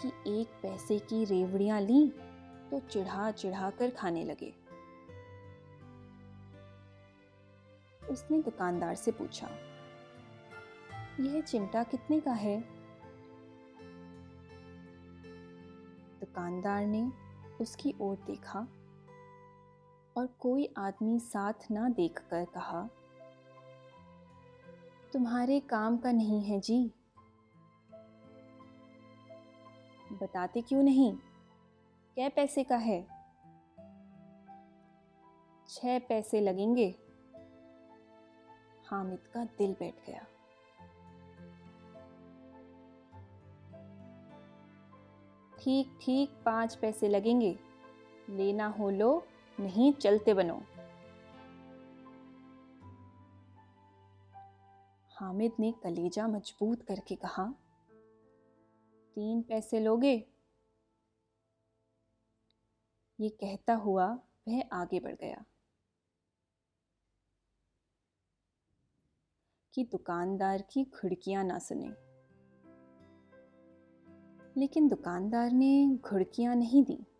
कि 0.00 0.08
एक 0.30 0.60
पैसे 0.62 0.98
की 0.98 1.24
रेवड़ियाँ 1.24 1.80
ली 1.80 2.08
तो 2.70 2.78
चिढ़ा 2.80 3.30
चिढ़ा 3.30 3.70
कर 3.70 3.90
खाने 3.90 4.24
लगे। 4.24 4.52
उसने 8.10 8.42
दुकानदार 8.42 8.94
से 8.94 9.12
पूछा, 9.12 9.48
यह 11.20 11.40
चिमटा 11.40 11.82
कितने 11.82 12.20
का 12.20 12.32
है? 12.32 12.60
दुकानदार 16.20 16.86
ने 16.86 17.02
उसकी 17.60 17.94
ओर 18.00 18.16
देखा 18.26 18.66
और 20.16 20.26
कोई 20.26 20.74
आदमी 20.78 21.18
साथ 21.18 21.70
ना 21.70 21.88
देखकर 21.88 22.44
कहा, 22.44 22.88
तुम्हारे 25.12 25.60
काम 25.60 25.96
का 25.96 26.12
नहीं 26.12 26.42
है 26.42 26.60
जी। 26.60 26.92
बताते 30.12 30.60
क्यों 30.60 30.82
नहीं? 30.82 31.16
क्या 32.14 32.28
पैसे 32.28 32.64
का 32.64 32.76
है। 32.76 33.06
छह 35.68 35.98
पैसे 35.98 36.40
लगेंगे। 36.40 36.94
हामिद 38.90 39.18
का 39.18 39.44
दिल 39.44 39.72
बैठ 39.72 39.94
गया। 40.06 40.26
ठीक 45.58 45.98
ठीक, 46.02 46.30
पाँच 46.46 46.74
पैसे 46.74 47.08
लगेंगे। 47.08 47.58
लेना 48.30 48.66
हो 48.66 48.90
लो। 48.90 49.26
नहीं 49.60 49.92
चलते 49.92 50.34
बनो। 50.34 50.62
हामिद 55.10 55.52
ने 55.60 55.72
कलेजा 55.72 56.28
मज़बूत 56.28 56.82
करके 56.82 57.14
कहा, 57.14 57.54
तीन 59.14 59.42
पैसे 59.42 59.80
लोगे? 59.80 60.28
ये 63.20 63.28
कहता 63.28 63.74
हुआ 63.74 64.18
वह 64.48 64.62
आगे 64.72 65.00
बढ़ 65.00 65.14
गया। 65.14 65.44
कि 69.74 69.84
दुकानदार 69.84 70.62
की 70.62 70.84
खिड़कियाँ 70.84 71.44
ना 71.44 71.58
सुने। 71.58 71.88
लेकिन 74.60 74.88
दुकानदार 74.88 75.50
ने 75.50 75.96
घुड़कियाँ 75.96 76.56
नहीं 76.56 76.84
दी। 76.84 77.15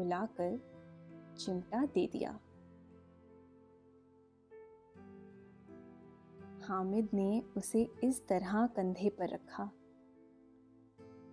बुलाकर 0.00 0.58
चिमटा 1.38 1.86
दे 1.86 2.06
दिया। 2.06 2.40
हामिद 6.68 7.08
ने 7.14 7.42
उसे 7.56 7.92
इस 8.04 8.28
तरह 8.28 8.66
कंधे 8.66 9.10
पर 9.10 9.28
रखा। 9.28 9.64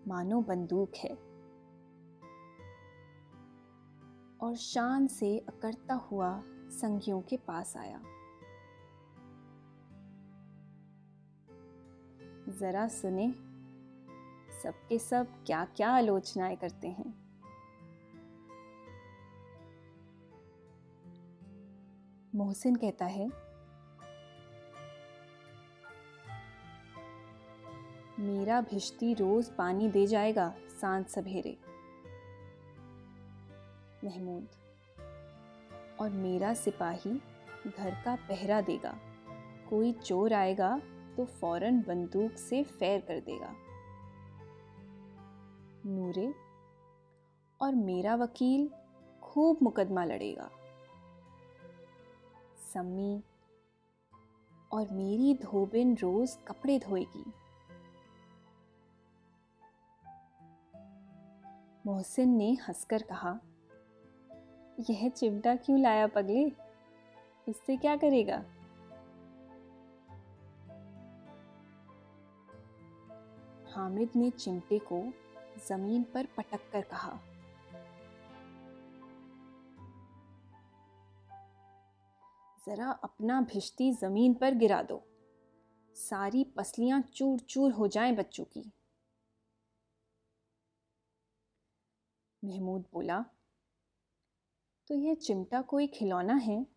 मानो 0.07 0.41
बंदूक 0.41 0.91
है। 0.95 1.15
और 4.37 4.55
शान 4.55 5.07
से 5.07 5.39
अकड़ता 5.39 5.93
हुआ 5.93 6.43
संगियों 6.69 7.21
के 7.21 7.37
पास 7.37 7.77
आया। 7.77 8.01
जरा 12.49 12.87
सुने, 12.87 13.31
सबके 14.63 14.99
सब 14.99 15.27
क्या 15.45 15.65
क्या 15.65 15.91
आलोचनाएँ 15.91 16.55
करते 16.55 16.87
हैं। 16.87 17.06
मोहसिन 22.47 22.75
कहता 22.75 23.05
है, 23.05 23.25
मेरा 28.19 28.59
भिश्ती 28.61 29.13
रोज 29.13 29.49
पानी 29.49 29.89
दे 29.89 30.05
जाएगा 30.07 30.53
साँझ 30.81 31.05
सवेरे। 31.05 31.55
महमूद, 34.03 34.47
और 35.99 36.09
मेरा 36.09 36.53
सिपाही 36.53 37.11
घर 37.67 38.01
का 38.05 38.15
पहरा 38.29 38.61
देगा। 38.61 38.95
कोई 39.69 39.91
चोर 39.93 40.33
आएगा 40.33 40.77
तो 41.17 41.25
फ़ौरन 41.25 41.81
बंदूक 41.81 42.37
से 42.39 42.63
फैर 42.63 43.01
कर 43.01 43.19
देगा। 43.19 43.53
नूरे, 45.85 46.33
और 47.61 47.75
मेरा 47.75 48.15
वकील 48.15 48.69
खूब 49.21 49.59
मुकदमा 49.61 50.05
लड़ेगा। 50.05 50.49
सम्मी 52.73 53.23
और 54.71 54.87
मेरी 54.91 55.33
धोबिन 55.33 55.95
रोज 55.95 56.37
कपड़े 56.47 56.79
धोएगी। 56.79 57.25
मोहसिन 61.85 62.29
ने 62.29 62.51
हंसकर 62.53 63.01
कहा, 63.01 63.39
यह 64.89 65.09
चिमटा 65.09 65.55
क्यों 65.55 65.79
लाया 65.79 66.07
पगले? 66.07 66.51
इससे 67.47 67.77
क्या 67.77 67.95
करेगा? 67.95 68.43
हामिद 73.73 74.09
ने 74.15 74.29
चिमटे 74.29 74.79
को 74.79 75.01
ज़मीन 75.67 76.03
पर 76.03 76.25
पटक 76.25 76.71
कर 76.71 76.81
कहा। 76.81 77.19
जरा 82.67 82.91
अपना 83.03 83.41
भिश्ती 83.41 83.91
ज़मीन 83.91 84.33
पर 84.33 84.55
गिरा 84.55 84.83
दो। 84.83 85.07
सारी 85.95 86.43
पसलियाँ 86.43 87.01
चूर 87.01 87.39
चूर 87.39 87.71
हो 87.71 87.87
जाएँ 87.87 88.15
बच्चों 88.15 88.43
की। 88.45 88.71
महमूद 92.43 92.85
बोला 92.93 93.25
तो 94.87 94.95
यह 94.95 95.15
चिमटा 95.15 95.61
कोई 95.61 95.87
खिलौना 95.87 96.33
है? 96.33 96.67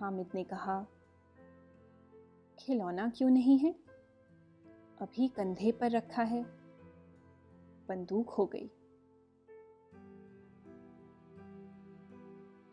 हामिद 0.00 0.30
ने 0.34 0.44
कहा, 0.44 0.86
खिलौना 2.58 3.08
क्यों 3.08 3.30
नहीं 3.30 3.58
है? 3.58 3.72
अभी 5.00 5.28
कंधे 5.28 5.72
पर 5.72 5.90
रखा 5.90 6.22
है। 6.22 6.42
बंदूक 7.88 8.30
हो 8.30 8.46
गई। 8.46 8.70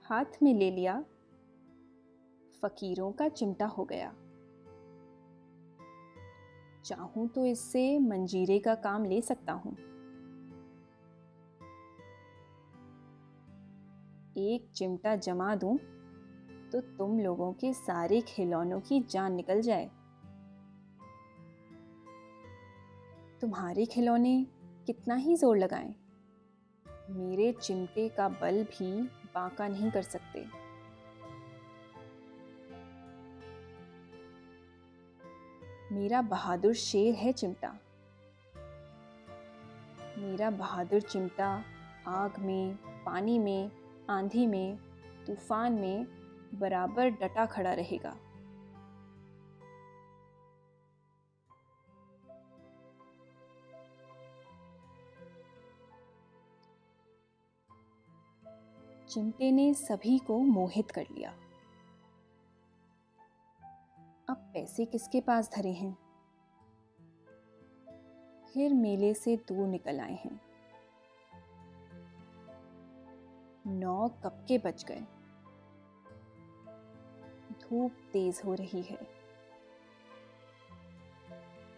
हाथ 0.10 0.42
में 0.44 0.54
ले 0.54 0.70
लिया। 0.72 0.94
फकीरों 2.64 3.12
का 3.12 3.28
चिमटा 3.30 3.66
हो 3.66 3.84
गया। 3.86 4.12
चाहूँ 6.86 7.28
तो 7.28 7.46
इससे 7.46 8.00
मंजीरे 8.00 8.58
का 8.60 8.76
काम 8.76 9.06
ले 9.06 9.22
सकता 9.22 9.54
हूँ। 9.54 9.74
एक 14.38 14.70
चिमटा 14.76 15.16
जमा 15.16 15.56
दूँ 15.56 15.78
तो 16.72 16.82
तुम 16.98 17.20
लोगों 17.20 17.52
के 17.54 17.74
सारे 17.74 18.22
खिलौनों 18.22 18.80
की 18.80 19.00
जान 19.10 19.34
निकल 19.34 19.62
जाए। 19.62 19.90
तुम्हारे 23.42 23.86
खिलौने 23.86 24.36
कितना 24.88 25.16
ही 25.16 25.36
ज़ोर 25.36 25.58
लगाएँ। 25.58 25.96
मेरे 27.10 27.52
चिमटे 27.62 28.10
का 28.10 28.30
बल 28.30 28.64
भी 28.64 28.92
बांका 29.36 29.68
नहीं 29.68 29.92
कर 29.92 30.02
सकते। 30.02 30.46
मेरा 35.92 36.22
बहादुर 36.22 36.74
शेर 36.74 37.16
है 37.16 37.34
चिमटा। 37.34 37.78
मेरा 40.18 40.50
बहादुर 40.50 41.02
चिमटा 41.02 41.64
आग 42.08 42.40
में, 42.40 42.76
पानी 43.06 43.40
में, 43.40 43.72
आंधी 44.10 44.48
में, 44.48 44.78
तूफ़ान 45.28 45.74
में 45.74 46.08
बराबर 46.54 47.10
डटा 47.10 47.46
खड़ा 47.46 47.74
रहेगा। 47.74 48.16
चिमटे 59.10 59.52
ने 59.52 59.74
सभी 59.74 60.20
को 60.20 60.40
मोहित 60.40 60.92
कर 60.92 61.02
लिया। 61.02 61.32
अब 64.30 64.52
पैसे 64.54 64.86
किसके 64.86 65.22
पास 65.22 65.52
धरे 65.56 65.72
हैं? 65.72 65.98
फिर 68.54 68.74
मेले 68.74 69.14
से 69.14 69.38
दूर 69.38 69.68
निकल 69.68 70.00
आए 70.00 70.16
हैं। 70.16 70.42
नौ 73.68 74.10
कब 74.10 74.46
के 74.48 74.58
बच 74.58 74.86
गए। 74.92 75.02
धूप 77.62 77.92
तेज 78.14 78.42
हो 78.46 78.54
रही 78.54 78.82
है। 78.82 79.08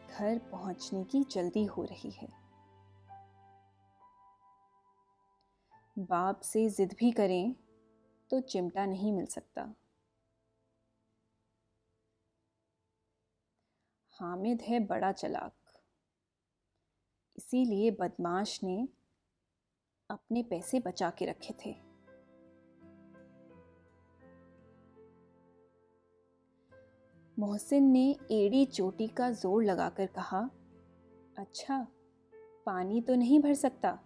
घर 0.10 0.40
पहुँचने 0.40 1.04
की 1.04 1.24
जल्दी 1.24 1.66
हो 1.66 1.84
रही 1.84 2.12
है। 2.12 2.41
बाप 5.98 6.42
से 6.42 6.70
जिद 6.70 6.96
भी 7.00 7.12
करें 7.12 7.54
तो 8.30 8.40
चिमटा 8.42 8.86
नहीं 8.86 9.12
मिल 9.14 9.26
सकता। 9.26 9.62
हामिद 14.14 14.62
है 14.62 14.80
बड़ा 14.80 15.12
चलाक। 15.12 15.54
इसीलिए 17.38 17.92
बदमाश 17.92 18.60
ने 18.64 18.88
अपने 20.10 20.44
पैसे 20.44 20.80
बचा 20.80 21.10
के 21.10 21.26
रखे 21.26 21.54
थे। 21.66 21.76
मोहसिन 27.38 27.84
ने 27.84 28.10
एड़ी 28.32 28.66
चोटी 28.68 29.08
का 29.08 29.30
ज़ोर 29.32 29.64
लगाकर 29.64 30.06
कहा 30.08 30.40
अच्छा 31.38 31.86
पानी 32.66 33.02
तो 33.02 33.16
नहीं 33.16 33.40
भर 33.40 33.54
सकता? 33.54 33.98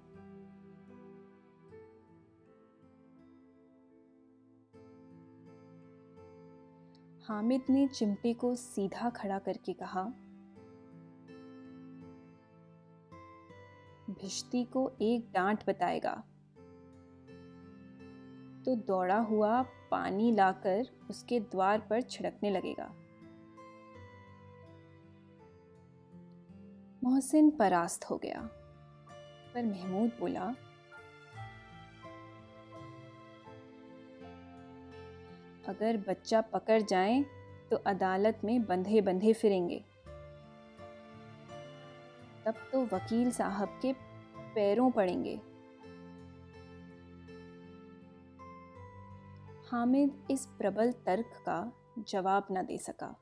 हामिद 7.30 7.66
ने 7.70 7.88
चिमटे 7.88 8.34
को 8.34 8.56
सीधा 8.56 9.10
खड़ा 9.10 9.38
करके 9.40 9.74
कहा, 9.74 10.04
भिश्ती 14.12 14.64
को 14.64 14.92
एक 15.02 15.32
डांट 15.34 15.64
बताएगा। 15.68 16.14
तो 18.66 18.76
दौड़ा 18.76 19.18
हुआ 19.18 19.62
पानी 19.92 20.32
लाकर 20.32 20.90
उसके 21.10 21.40
द्वार 21.40 21.80
पर 21.80 22.02
छिड़कने 22.02 22.50
लगेगा। 22.50 22.88
मोहसिन 27.04 27.50
परास्त 27.52 28.06
हो 28.06 28.18
गया, 28.18 28.42
पर 29.54 29.66
महमूद 29.66 30.12
बोला 30.20 30.54
अगर 35.68 35.98
बच्चा 35.98 36.42
पकड़ 36.42 36.82
जाए 36.82 37.22
तो 37.72 37.78
अदालत 37.78 38.42
में 38.44 38.66
बंधे 38.66 39.02
बंधे 39.02 39.34
फिरेंगे। 39.34 39.84
तब 42.46 42.56
तो 42.72 42.86
वकील 42.86 43.32
साहब 43.32 43.80
के 43.82 43.94
पैरों 44.56 44.92
पड़ेंगे। 44.92 45.36
हामिद 49.72 50.28
इस 50.32 50.46
प्रबल 50.58 50.92
तर्क 50.92 51.26
का 51.26 51.72
जवाब 52.00 52.48
न 52.52 52.66
दे 52.66 52.78
सका। 52.78 53.16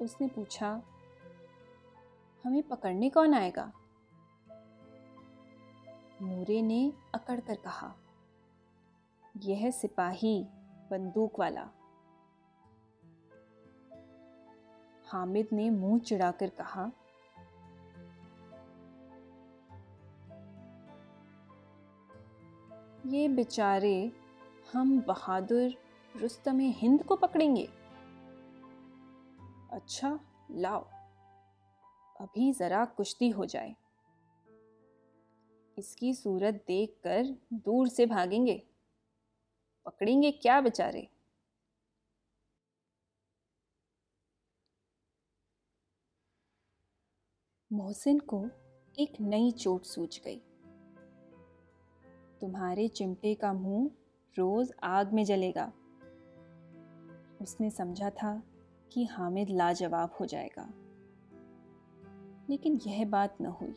उसने 0.00 0.28
पूछा, 0.28 0.82
हमें 2.44 2.62
पकड़ने 2.62 3.10
कौन 3.10 3.34
आएगा? 3.34 3.72
नूरे 6.22 6.62
ने 6.62 6.92
अकड़ 7.14 7.40
कर 7.40 7.54
कहा 7.54 7.94
यह 9.44 9.70
सिपाही, 9.70 10.46
बंदूक 10.90 11.40
वाला। 11.40 11.70
हामिद 15.06 15.48
ने 15.52 15.70
मुँह 15.70 16.00
चिढ़ाकर 16.00 16.48
कहा, 16.48 16.92
ये 23.06 23.28
बेचारे 23.28 24.12
हम 24.72 25.00
बहादुर 25.00 25.74
रुस्तम 26.16 26.58
हिंद 26.60 27.02
को 27.02 27.16
पकड़ेंगे। 27.16 27.68
अच्छा 29.72 30.20
लाओ। 30.50 30.80
अभी 32.20 32.52
जरा 32.52 32.84
कुश्ती 32.84 33.30
हो 33.30 33.44
जाए। 33.44 33.76
इसकी 35.78 36.14
सूरत 36.14 36.54
देखकर 36.54 37.22
दूर 37.52 37.88
से 37.88 38.06
भागेंगे। 38.06 38.67
पकड़ेंगे 39.88 40.30
क्या 40.30 40.60
बेचारे? 40.60 41.08
मोहसिन 47.72 48.18
को 48.18 48.48
एक 48.98 49.20
नई 49.20 49.50
चोट 49.50 49.82
सूझ 49.82 50.20
गई। 50.20 50.40
तुम्हारे 52.40 52.88
चिमटे 52.88 53.34
का 53.34 53.52
मुँह 53.52 53.90
रोज 54.38 54.72
आग 54.82 55.12
में 55.12 55.24
जलेगा। 55.24 55.72
उसने 57.42 57.70
समझा 57.70 58.10
था 58.10 58.42
कि 58.92 59.04
हामिद 59.04 59.48
लाजवाब 59.50 60.16
हो 60.20 60.26
जाएगा। 60.26 60.70
लेकिन 62.50 62.80
यह 62.86 63.08
बात 63.08 63.36
न 63.40 63.46
हुई। 63.46 63.74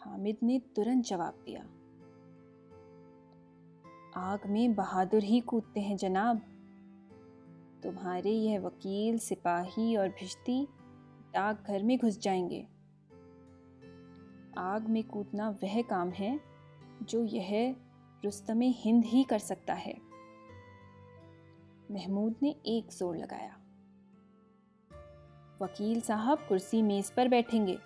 हामिद 0.00 0.36
ने 0.42 0.58
तुरंत 0.58 1.04
जवाब 1.04 1.34
दिया। 1.34 1.83
आग 4.16 4.40
में 4.46 4.74
बहादुर 4.74 5.22
ही 5.22 5.40
कूदते 5.40 5.80
हैं 5.80 5.96
जनाब। 5.96 6.40
तुम्हारे 7.82 8.30
यह 8.30 8.60
वकील, 8.60 9.18
सिपाही 9.18 9.96
और 9.96 10.08
भिश्ती 10.08 10.68
डाक 11.34 11.64
घर 11.66 11.82
में 11.82 11.98
घुस 11.98 12.18
जाएँगे। 12.18 12.66
आग 14.58 14.86
में 14.88 15.04
कूदना 15.04 15.50
वह 15.50 15.82
काम 15.82 16.10
है 16.10 16.40
जो 17.02 17.24
यह 17.24 17.76
रुस्तम 18.24 18.60
हिंद 18.60 19.04
ही 19.04 19.24
कर 19.24 19.38
सकता 19.38 19.74
है। 19.74 19.94
महमूद 21.90 22.34
ने 22.42 22.56
एक 22.66 22.90
ज़ोर 22.90 23.16
लगाया। 23.16 23.56
वकील 25.62 26.00
साहब, 26.00 26.38
कुर्सी 26.38 26.82
मेज 26.82 27.10
पर 27.10 27.28
बैठेंगे। 27.28 27.78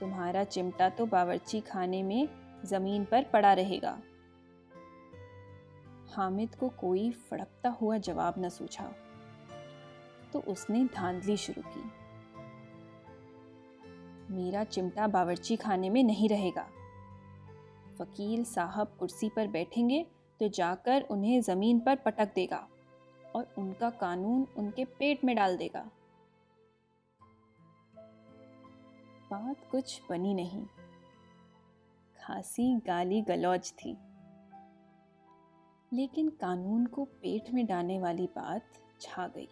तुम्हारा 0.00 0.44
चिमटा 0.44 0.88
तो 0.88 1.06
बावर्ची 1.06 1.60
खाने 1.60 2.02
में 2.02 2.28
ज़मीन 2.64 3.04
पर 3.04 3.24
पड़ा 3.24 3.52
रहेगा। 3.52 4.02
हामिद 6.16 6.54
को 6.54 6.68
कोई 6.68 7.10
फड़कता 7.10 7.68
हुआ 7.68 7.98
जवाब 7.98 8.34
न 8.38 8.48
सूझा। 8.48 8.92
तो 10.32 10.40
उसने 10.40 10.84
धांधली 10.84 11.36
शुरू 11.36 11.62
की। 11.66 11.82
मेरा 14.34 14.64
चिमटा 14.64 15.06
बावर्ची 15.06 15.56
खाने 15.56 15.90
में 15.90 16.04
नहीं 16.04 16.28
रहेगा। 16.28 16.68
वकील 18.00 18.44
साहब 18.44 18.96
कुर्सी 18.98 19.28
पर 19.28 19.48
बैठेंगे 19.48 20.06
तो 20.40 20.48
जाकर 20.48 21.02
उन्हें 21.02 21.40
ज़मीन 21.40 21.80
पर 21.80 21.96
पटक 21.96 22.34
देगा 22.34 22.68
और 23.34 23.54
उनका 23.58 23.90
कानून 23.90 24.46
उनके 24.56 24.84
पेट 24.84 25.24
में 25.24 25.36
डाल 25.36 25.56
देगा। 25.56 25.90
बात 29.30 29.56
कुछ 29.70 30.02
बनी 30.10 30.34
नहीं। 30.34 30.64
खासी 32.16 32.76
गाली 32.76 33.22
गलौज 33.22 33.72
थी। 33.72 33.96
लेकिन 35.92 36.28
कानून 36.28 36.86
को 36.86 37.04
पेट 37.04 37.50
में 37.50 37.66
डालने 37.66 38.00
वाली 38.00 38.26
बात 38.26 38.62
छा 39.00 39.28
गई। 39.28 39.48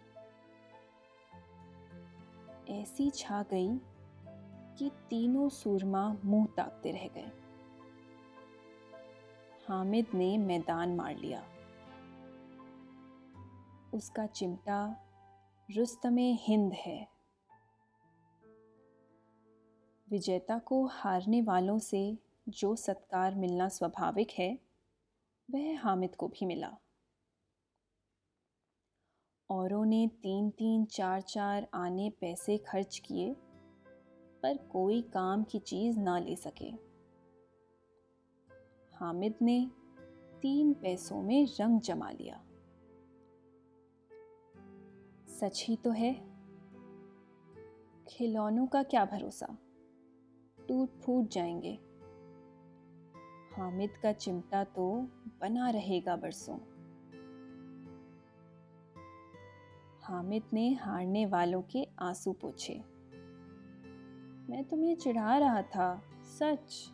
ऐसी 2.69 3.09
छा 3.09 3.43
गई 3.43 3.77
कि 4.77 4.91
तीनों 5.09 5.49
सूरमा 5.49 6.17
मुँह 6.25 6.47
ताकते 6.57 6.91
रह 6.91 7.07
गए। 7.07 7.31
हामिद 9.67 10.07
ने 10.13 10.37
मैदान 10.37 10.95
मार 10.95 11.15
लिया। 11.15 11.43
उसका 13.93 14.25
चिमटा 14.25 15.05
रुस्तमे 15.75 16.31
हिंद 16.31 16.73
है। 16.73 17.07
विजेता 20.09 20.59
को 20.59 20.85
हारने 20.85 21.41
वालों 21.41 21.79
से 21.79 22.17
जो 22.49 22.75
सत्कार 22.75 23.35
मिलना 23.35 23.67
स्वाभाविक 23.67 24.31
है 24.31 24.68
वह 25.51 25.79
हामिद 25.79 26.15
को 26.15 26.27
भी 26.27 26.45
मिला। 26.45 26.77
औरों 29.49 29.85
ने 29.85 30.07
तीन 30.07 30.49
तीन 30.49 30.85
चार 30.85 31.21
चार 31.21 31.67
आने 31.73 32.09
पैसे 32.09 32.57
खर्च 32.57 32.97
किए, 32.97 33.35
पर 34.43 34.57
कोई 34.57 35.01
काम 35.01 35.43
की 35.43 35.59
चीज़ 35.59 35.99
ना 35.99 36.19
ले 36.19 36.35
सके। 36.35 36.89
हामिद 38.95 39.35
ने 39.41 39.71
तीन 40.41 40.73
पैसों 40.73 41.21
में 41.21 41.47
रंग 41.61 41.81
जमा 41.81 42.11
लिया। 42.11 42.45
सच 45.27 45.65
ही 45.67 45.75
तो 45.75 45.91
है। 45.91 46.13
खिलौनों 48.07 48.67
का 48.67 48.83
क्या 48.83 49.05
भरोसा? 49.05 49.57
टूट 50.67 50.89
फूट 50.89 51.29
जाएँगे। 51.29 51.79
हामिद 53.55 53.97
का 54.03 54.11
चिमटा 54.11 54.63
तो 54.63 55.07
बना 55.41 55.69
रहेगा 55.69 56.15
बरसों। 56.15 56.57
हामिद 60.01 60.43
ने 60.53 60.73
हारने 60.73 61.25
वालों 61.25 61.61
के 61.61 61.87
आँसू 61.99 62.33
पूछे। 62.33 62.83
मैं 64.49 64.63
तुम्हें 64.63 64.95
चिढ़ा 64.95 65.37
रहा 65.37 65.61
था, 65.61 66.01
सच। 66.23 66.91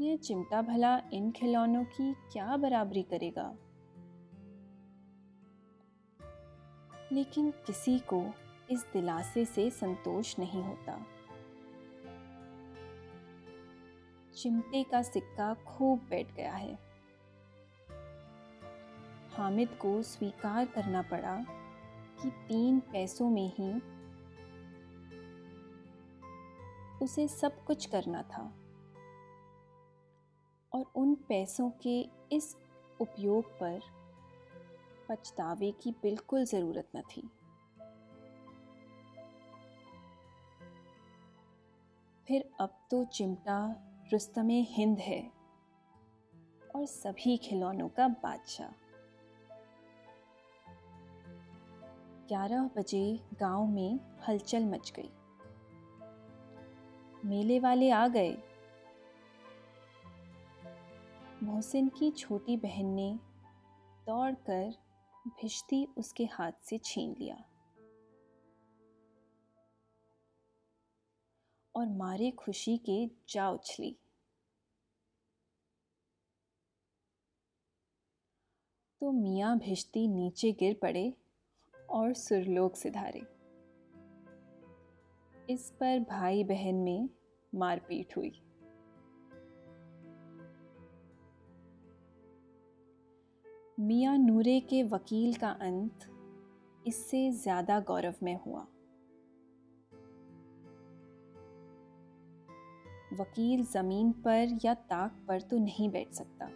यह 0.00 0.16
चिमटा 0.16 0.62
भला 0.62 1.02
इन 1.12 1.30
खिलौनों 1.30 1.84
की 1.84 2.14
क्या 2.14 2.56
बराबरी 2.56 3.02
करेगा? 3.02 3.56
लेकिन 7.12 7.50
किसी 7.50 7.98
को 7.98 8.26
इस 8.70 8.86
दिलासे 8.92 9.44
से 9.44 9.70
संतोष 9.70 10.38
नहीं 10.38 10.62
होता। 10.62 11.06
चिमटे 14.36 14.84
का 14.84 15.02
सिक्का 15.02 15.54
खूब 15.54 15.98
बैठ 16.10 16.34
गया 16.34 16.52
है। 16.52 16.87
हामिद 19.38 19.68
को 19.68 20.02
स्वीकार 20.02 20.66
करना 20.66 21.02
पड़ा 21.02 21.36
कि 22.22 22.30
तीन 22.30 22.80
पैसों 22.80 23.30
में 23.30 23.52
ही 23.58 23.70
उसे 27.04 27.28
सब 27.28 27.64
कुछ 27.64 27.86
करना 27.86 28.22
था 28.22 28.42
और 30.72 30.84
उन 30.96 31.14
पैसों 31.14 31.70
के 31.70 32.00
इस 32.32 32.56
उपयोग 33.00 33.50
पर 33.52 33.80
पछतावे 35.08 35.70
की 35.70 35.90
बिल्कुल 36.02 36.44
ज़रूरत 36.44 36.88
न 36.96 37.00
थी। 37.00 37.22
फिर 42.26 42.50
अब 42.60 42.78
तो 42.90 43.04
चिमटा 43.04 43.60
रुस्तम 44.12 44.48
हिंद 44.48 44.98
है 44.98 45.20
और 46.76 46.86
सभी 46.86 47.36
खिलौनों 47.36 47.88
का 47.88 48.08
बादशाह। 48.08 48.87
ग्यारह 52.28 52.70
बजे 52.76 53.20
गाँव 53.40 53.66
में 53.66 53.98
हलचल 54.28 54.64
मच 54.64 54.92
गई। 54.98 55.10
मेले 57.24 57.60
वाले 57.60 57.90
आ 57.90 58.08
गए। 58.08 58.36
मोहसिन 61.42 61.88
की 61.88 62.10
छोटी 62.10 62.56
बहन 62.56 62.86
ने 62.86 63.18
दौड़कर 64.06 64.74
भिश्ती 65.28 65.84
उसके 65.98 66.24
हाथ 66.24 66.52
से 66.62 66.78
छीन 66.78 67.16
लिया। 67.18 67.44
और 71.74 71.86
मारे 71.86 72.30
खुशी 72.30 72.76
के 72.78 73.06
जा 73.28 73.50
उछली 73.50 73.96
तो 79.00 79.12
मियाँ 79.12 79.58
भिश्ती 79.58 80.08
नीचे 80.08 80.52
गिर 80.52 80.78
पड़े। 80.82 81.12
और 81.88 82.12
सुरलोक 82.14 82.76
सिधारे। 82.76 83.22
इस 85.48 85.70
पर 85.70 85.98
भाई 86.00 86.44
बहन 86.44 86.74
में 86.74 87.08
मारपीट 87.52 88.16
हुई। 88.16 88.32
मियाँ 93.80 94.16
नूरे 94.18 94.58
के 94.60 94.82
वकील 94.82 95.34
का 95.34 95.50
अंत 95.62 96.06
इससे 96.86 97.30
ज़्यादा 97.32 97.78
गौरवमय 97.80 98.38
हुआ। 98.46 98.66
वकील 103.20 103.64
ज़मीन 103.64 104.10
पर 104.24 104.58
या 104.64 104.74
ताक 104.74 105.12
पर 105.28 105.40
तो 105.40 105.58
नहीं 105.58 105.88
बैठ 105.90 106.12
सकता। 106.12 106.48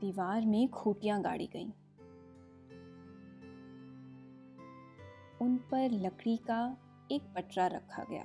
दीवार 0.00 0.46
में 0.46 0.68
खूटियाँ 0.70 1.20
गाड़ी 1.22 1.46
गईं। 1.46 1.70
उन 5.42 5.56
पर 5.56 5.90
लकड़ी 5.90 6.36
का 6.36 6.76
एक 7.12 7.22
पटरा 7.22 7.66
रखा 7.66 8.04
गया। 8.10 8.24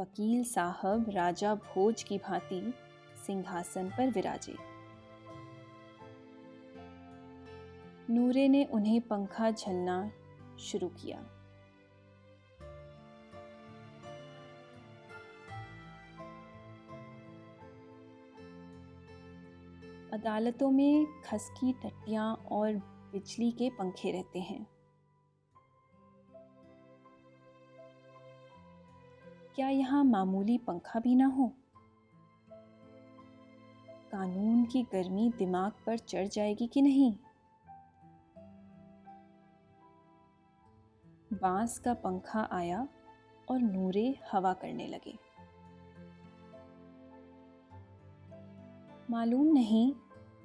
वकील 0.00 0.44
साहब 0.44 1.10
राजा 1.10 1.54
भोज 1.54 2.02
की 2.02 2.18
भांति 2.18 2.74
सिंहासन 3.26 3.88
पर 3.88 4.10
विराजे। 4.10 4.56
नूरे 8.10 8.48
ने 8.48 8.64
उन्हें 8.64 9.00
पंखा 9.00 9.50
झलना 9.50 10.10
शुरू 10.58 10.88
किया। 10.88 11.33
अदालतों 20.14 20.70
में 20.70 21.06
खसकी 21.24 21.72
टट्टियाँ 21.72 22.34
और 22.34 22.72
बिजली 23.12 23.50
के 23.52 23.70
पंखे 23.70 24.10
रहते 24.10 24.40
हैं। 24.40 24.66
क्या 29.54 29.68
यहाँ 29.68 30.04
मामूली 30.04 30.58
पंखा 30.58 31.00
भी 31.00 31.14
ना 31.14 31.26
हो? 31.26 31.52
कानून 34.12 34.64
की 34.64 34.82
गर्मी 34.82 35.32
दिमाग 35.38 35.72
पर 35.86 35.98
चढ़ 35.98 36.28
जाएगी 36.28 36.66
कि 36.66 36.82
नहीं? 36.82 37.16
बाँस 41.32 41.78
का 41.78 41.94
पंखा 41.94 42.48
आया 42.52 42.88
और 43.50 43.58
नूरे 43.58 44.20
हवा 44.32 44.52
करने 44.52 44.86
लगे। 44.86 45.18
मालूम 49.10 49.46
नहीं 49.46 49.94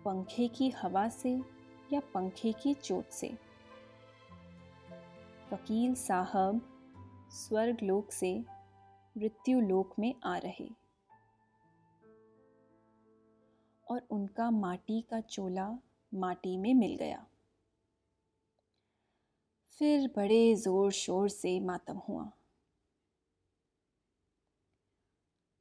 पंखे 0.09 0.47
की 0.47 0.69
हवा 0.69 1.09
से 1.09 1.41
या 1.93 1.99
पंखे 1.99 2.53
की 2.53 2.73
चोट 2.73 3.09
से? 3.09 3.27
वकील 5.53 5.95
साहब, 5.95 6.61
स्वर्ग 7.31 7.77
लोक 7.83 8.11
से, 8.11 8.45
मृत्यु 9.17 9.59
लोक 9.59 9.99
में 9.99 10.15
आ 10.23 10.37
रहे। 10.37 10.69
और 13.91 14.07
उनका 14.11 14.51
माटी 14.51 15.01
का 15.01 15.21
चोला 15.21 15.77
माटी 16.13 16.57
में 16.57 16.73
मिल 16.73 16.95
गया। 16.95 17.27
फिर 19.67 20.13
बड़े 20.15 20.55
ज़ोर 20.55 20.91
शोर 20.91 21.29
से 21.29 21.59
मातम 21.59 21.97
हुआ। 21.97 22.31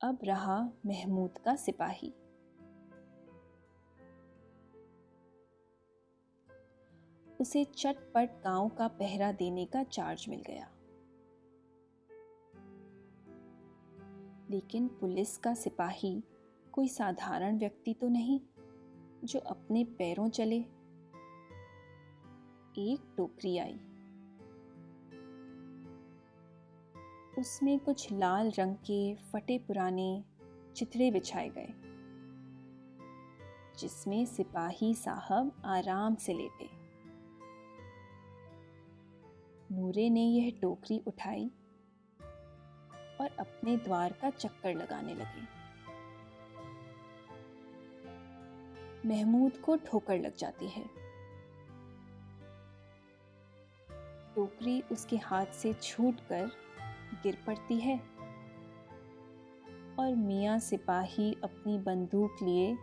अब 0.01 0.19
रहा 0.25 0.69
महमूद 0.87 1.39
का 1.39 1.57
सिपाही। 1.57 2.15
उसे 7.41 7.65
चटपट 7.65 8.31
गाँव 8.45 8.69
का 8.69 8.89
पहरा 8.89 9.33
देने 9.33 9.65
का 9.65 9.83
चार्ज 9.83 10.27
मिल 10.29 10.43
गया। 10.47 10.71
लेकिन 14.51 14.89
पुलिस 14.89 15.37
का 15.39 15.55
सिपाही 15.55 16.23
कोई 16.73 16.89
साधारण 16.89 17.59
व्यक्ति 17.59 17.95
तो 17.95 18.09
नहीं, 18.09 18.41
जो 19.25 19.39
अपने 19.41 19.85
पैरों 19.99 20.29
चले। 20.29 20.59
एक 22.79 23.15
टोकरी 23.17 23.57
आई। 23.59 23.79
उसमें 27.39 27.79
कुछ 27.79 28.13
लाल 28.13 28.51
रंग 28.51 28.75
के 28.77 29.15
फटे 29.15 29.59
पुराने 29.59 30.25
चित्रे 30.77 31.11
बिछाए 31.11 31.49
गए, 31.49 31.73
जिसमें 33.79 34.25
सिपाही 34.27 34.95
साहब 34.95 35.63
आराम 35.65 36.15
से 36.15 36.35
लेटे। 36.35 36.78
नूरे 39.73 40.11
ने 40.11 40.21
यह 40.21 40.59
टोकरी 40.63 41.03
उठाई 41.07 41.51
और 43.21 43.37
अपने 43.41 43.77
द्वार 43.77 44.13
का 44.13 44.31
चक्कर 44.31 44.75
लगाने 44.75 45.15
लगे। 45.15 45.59
महमूद 49.09 49.57
को 49.57 49.77
ठोकर 49.77 50.19
लग 50.19 50.37
जाती 50.37 50.69
है। 50.69 50.85
टोकरी 54.35 54.81
उसके 54.93 55.17
हाथ 55.17 55.47
से 55.47 55.73
छूटकर 55.73 56.51
गिर 57.23 57.39
पड़ती 57.47 57.81
है 57.81 57.99
और 59.99 60.15
मियाँ 60.17 60.59
सिपाही 60.59 61.37
अपनी 61.45 61.79
बंदूक 61.79 62.43
लिए 62.43 62.77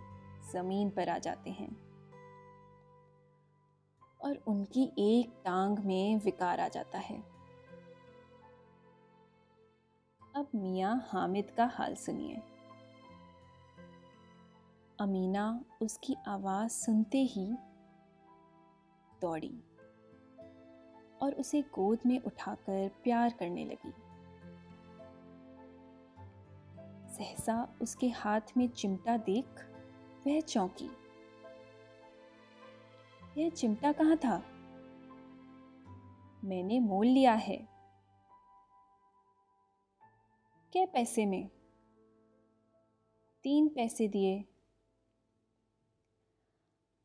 ज़मीन 0.53 0.89
पर 0.89 1.09
आ 1.09 1.17
जाते 1.17 1.49
हैं। 1.49 1.84
और 4.25 4.35
उनकी 4.47 4.91
एक 4.99 5.41
टांग 5.45 5.79
में 5.79 6.17
विकार 6.17 6.59
आ 6.59 6.67
जाता 6.67 6.97
है। 6.97 7.23
अब 10.35 10.47
मियाँ 10.55 11.07
हामिद 11.07 11.51
का 11.57 11.65
हाल 11.65 11.95
सुनिए। 11.95 12.41
अमीना 14.99 15.65
उसकी 15.81 16.15
आवाज़ 16.27 16.71
सुनते 16.71 17.17
ही 17.17 17.45
दौड़ी 19.21 19.63
और 21.21 21.33
उसे 21.33 21.61
गोद 21.61 21.99
में 22.05 22.23
उठाकर 22.23 22.89
प्यार 23.03 23.33
करने 23.39 23.65
लगी। 23.65 23.93
सहसा 27.13 27.77
उसके 27.81 28.09
हाथ 28.09 28.41
में 28.57 28.67
चिमटा 28.69 29.17
देख 29.17 29.45
वह 30.27 30.41
चौंकी। 30.41 30.89
यह 33.37 33.49
चिमटा 33.49 33.91
कहाँ 33.91 34.17
था? 34.17 34.37
मैंने 36.43 36.79
मोल 36.79 37.07
लिया 37.07 37.33
है। 37.33 37.57
क्या 40.71 40.85
पैसे 40.85 41.25
में? 41.25 41.49
तीन 43.43 43.67
पैसे 43.67 44.07
दिए। 44.07 44.45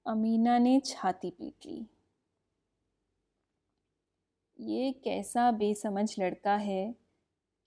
अमीना 0.06 0.58
ने 0.58 0.80
छाती 0.80 1.30
पीट 1.30 1.66
ली। 1.66 1.86
ये 4.60 4.92
कैसा 4.92 5.52
बेसमझ 5.52 6.18
लड़का 6.18 6.56
है 6.56 6.94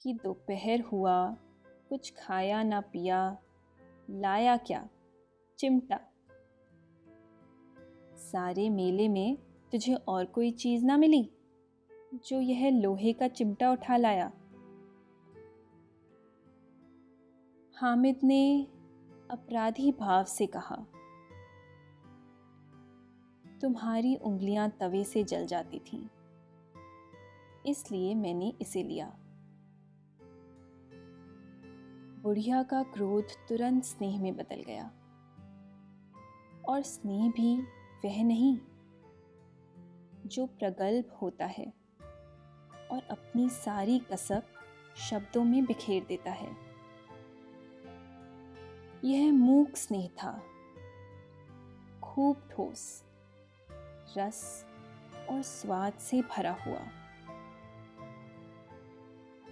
कि 0.02 0.14
दोपहर 0.14 0.82
हुआ, 0.82 1.32
कुछ 1.90 2.14
खाया 2.18 2.64
ना 2.64 2.82
पिया, 2.82 3.38
लाया 4.10 4.58
क्या? 4.58 4.90
चिमटा। 5.58 6.13
सारे 8.34 8.70
मेले 8.70 9.08
में 9.08 9.38
तुझे 9.72 9.94
और 9.94 10.26
कोई 10.26 10.52
चीज़ 10.52 10.86
ना 10.86 10.96
मिली, 10.98 11.30
जो 12.26 12.40
यह 12.42 12.70
लोहे 12.72 13.12
का 13.14 13.28
चिमटा 13.28 13.72
उठा 13.72 13.98
लाया। 13.98 14.32
हामिद 17.78 18.20
ने 18.24 18.68
अपराधी 19.32 19.92
भाव 19.92 20.24
से 20.24 20.46
कहा, 20.48 20.76
तुम्हारी 23.62 24.16
उंगलियाँ 24.16 24.70
तवे 24.80 25.04
से 25.04 25.24
जल 25.24 25.46
जाती 25.46 25.80
थीं, 25.82 26.02
इसलिए 27.66 28.16
मैंने 28.16 28.54
इसे 28.62 28.84
लिया। 28.84 29.12
बुढ़िया 32.24 32.64
का 32.64 32.82
क्रोध 32.84 33.38
तुरंत 33.50 33.84
स्नेह 33.84 34.20
में 34.22 34.36
बदल 34.36 34.64
गया 34.64 34.92
और 36.70 36.82
स्नेह 36.84 37.30
भी 37.32 37.56
वह 38.06 38.24
नहीं, 38.24 38.60
जो 40.26 40.46
प्रगल्भ 40.46 41.18
होता 41.22 41.46
है 41.46 41.74
और 42.92 43.08
अपनी 43.12 43.50
सारी 43.50 44.00
कसब 44.00 44.44
शब्दों 44.96 45.44
में 45.44 45.66
बिखेर 45.66 46.06
देता 46.06 46.32
है। 46.32 46.58
यह 49.04 49.34
मूक 49.34 49.78
स्नेह 49.78 50.08
था। 50.08 50.44
खूब 52.04 52.50
ठोस, 52.52 53.06
रस 54.18 54.66
और 55.30 55.42
स्वाद 55.42 55.94
से 55.94 56.22
भरा 56.22 56.58
हुआ। 56.68 56.82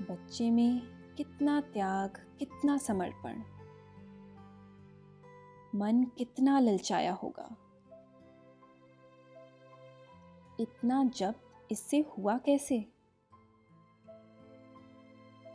बच्चे 0.02 0.52
में 0.52 0.82
कितना 1.16 1.62
त्याग, 1.62 2.36
कितना 2.40 2.78
समर्पण। 2.78 3.40
मन 5.76 6.04
कितना 6.18 6.60
ललचाया 6.60 7.14
होगा। 7.14 7.71
इतना 10.62 11.04
जब 11.04 11.36
इससे 11.72 12.00
हुआ 12.00 12.38
कैसे? 12.38 12.94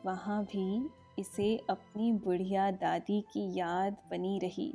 वहाँ 0.06 0.44
भी 0.44 0.90
इसे 1.18 1.56
अपनी 1.70 2.12
बुढ़िया 2.12 2.70
दादी 2.70 3.20
की 3.20 3.58
याद 3.58 3.96
बनी 4.10 4.38
रही। 4.38 4.72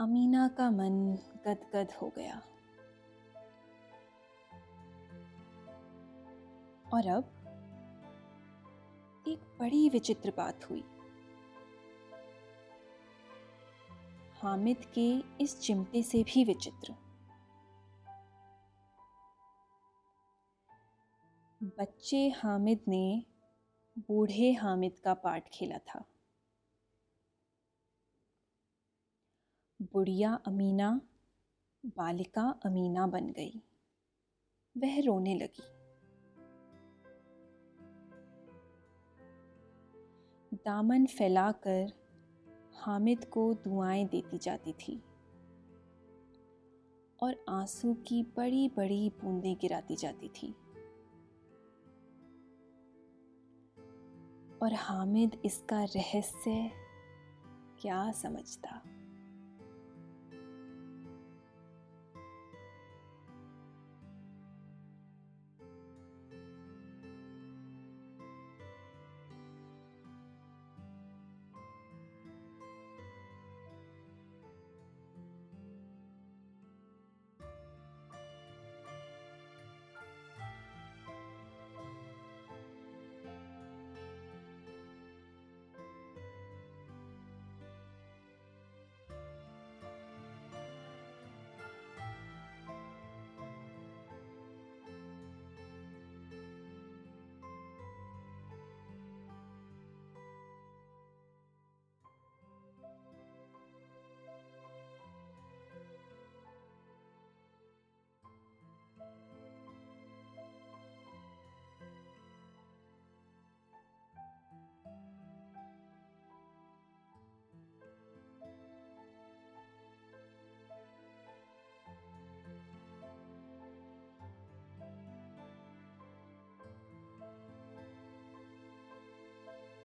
अमीना 0.00 0.48
का 0.48 0.70
मन 0.70 1.18
गदगद 1.44 1.92
हो 2.02 2.12
गया। 2.18 2.42
और 6.94 7.06
अब 7.06 7.24
एक 9.28 9.38
बड़ी 9.60 9.88
विचित्र 9.88 10.32
बात 10.36 10.70
हुई। 10.70 10.84
हामिद 14.42 14.84
के 14.98 15.18
इस 15.44 15.60
चिमटे 15.60 16.02
से 16.02 16.22
भी 16.22 16.44
विचित्र। 16.44 17.07
बच्चे 21.62 22.28
हामिद 22.28 22.80
ने 22.88 23.24
बूढ़े 23.98 24.52
हामिद 24.52 24.98
का 25.04 25.14
पार्ट 25.14 25.44
खेला 25.52 25.78
था। 25.78 26.04
बुढ़िया 29.82 30.34
अमीना, 30.46 31.00
बालिका 31.86 32.60
अमीना 32.64 33.06
बन 33.06 33.26
गई। 33.26 33.62
वह 34.78 35.00
रोने 35.00 35.34
लगी। 35.38 35.62
दामन 40.54 41.06
फैलाकर 41.06 41.92
हामिद 42.74 43.24
को 43.24 43.54
दुआएँ 43.54 44.06
देती 44.06 44.38
जाती 44.38 44.72
थी 44.72 45.02
और 47.22 47.44
आँसू 47.48 47.94
की 47.94 48.22
बड़ी 48.22 48.68
बड़ी 48.68 49.10
बूंदें 49.10 49.56
गिराती 49.56 49.96
जाती 49.96 50.28
थी। 50.28 50.54
और 54.62 54.74
हामिद 54.74 55.40
इसका 55.44 55.82
रहस्य 55.84 56.70
क्या 57.80 58.10
समझता? 58.12 58.82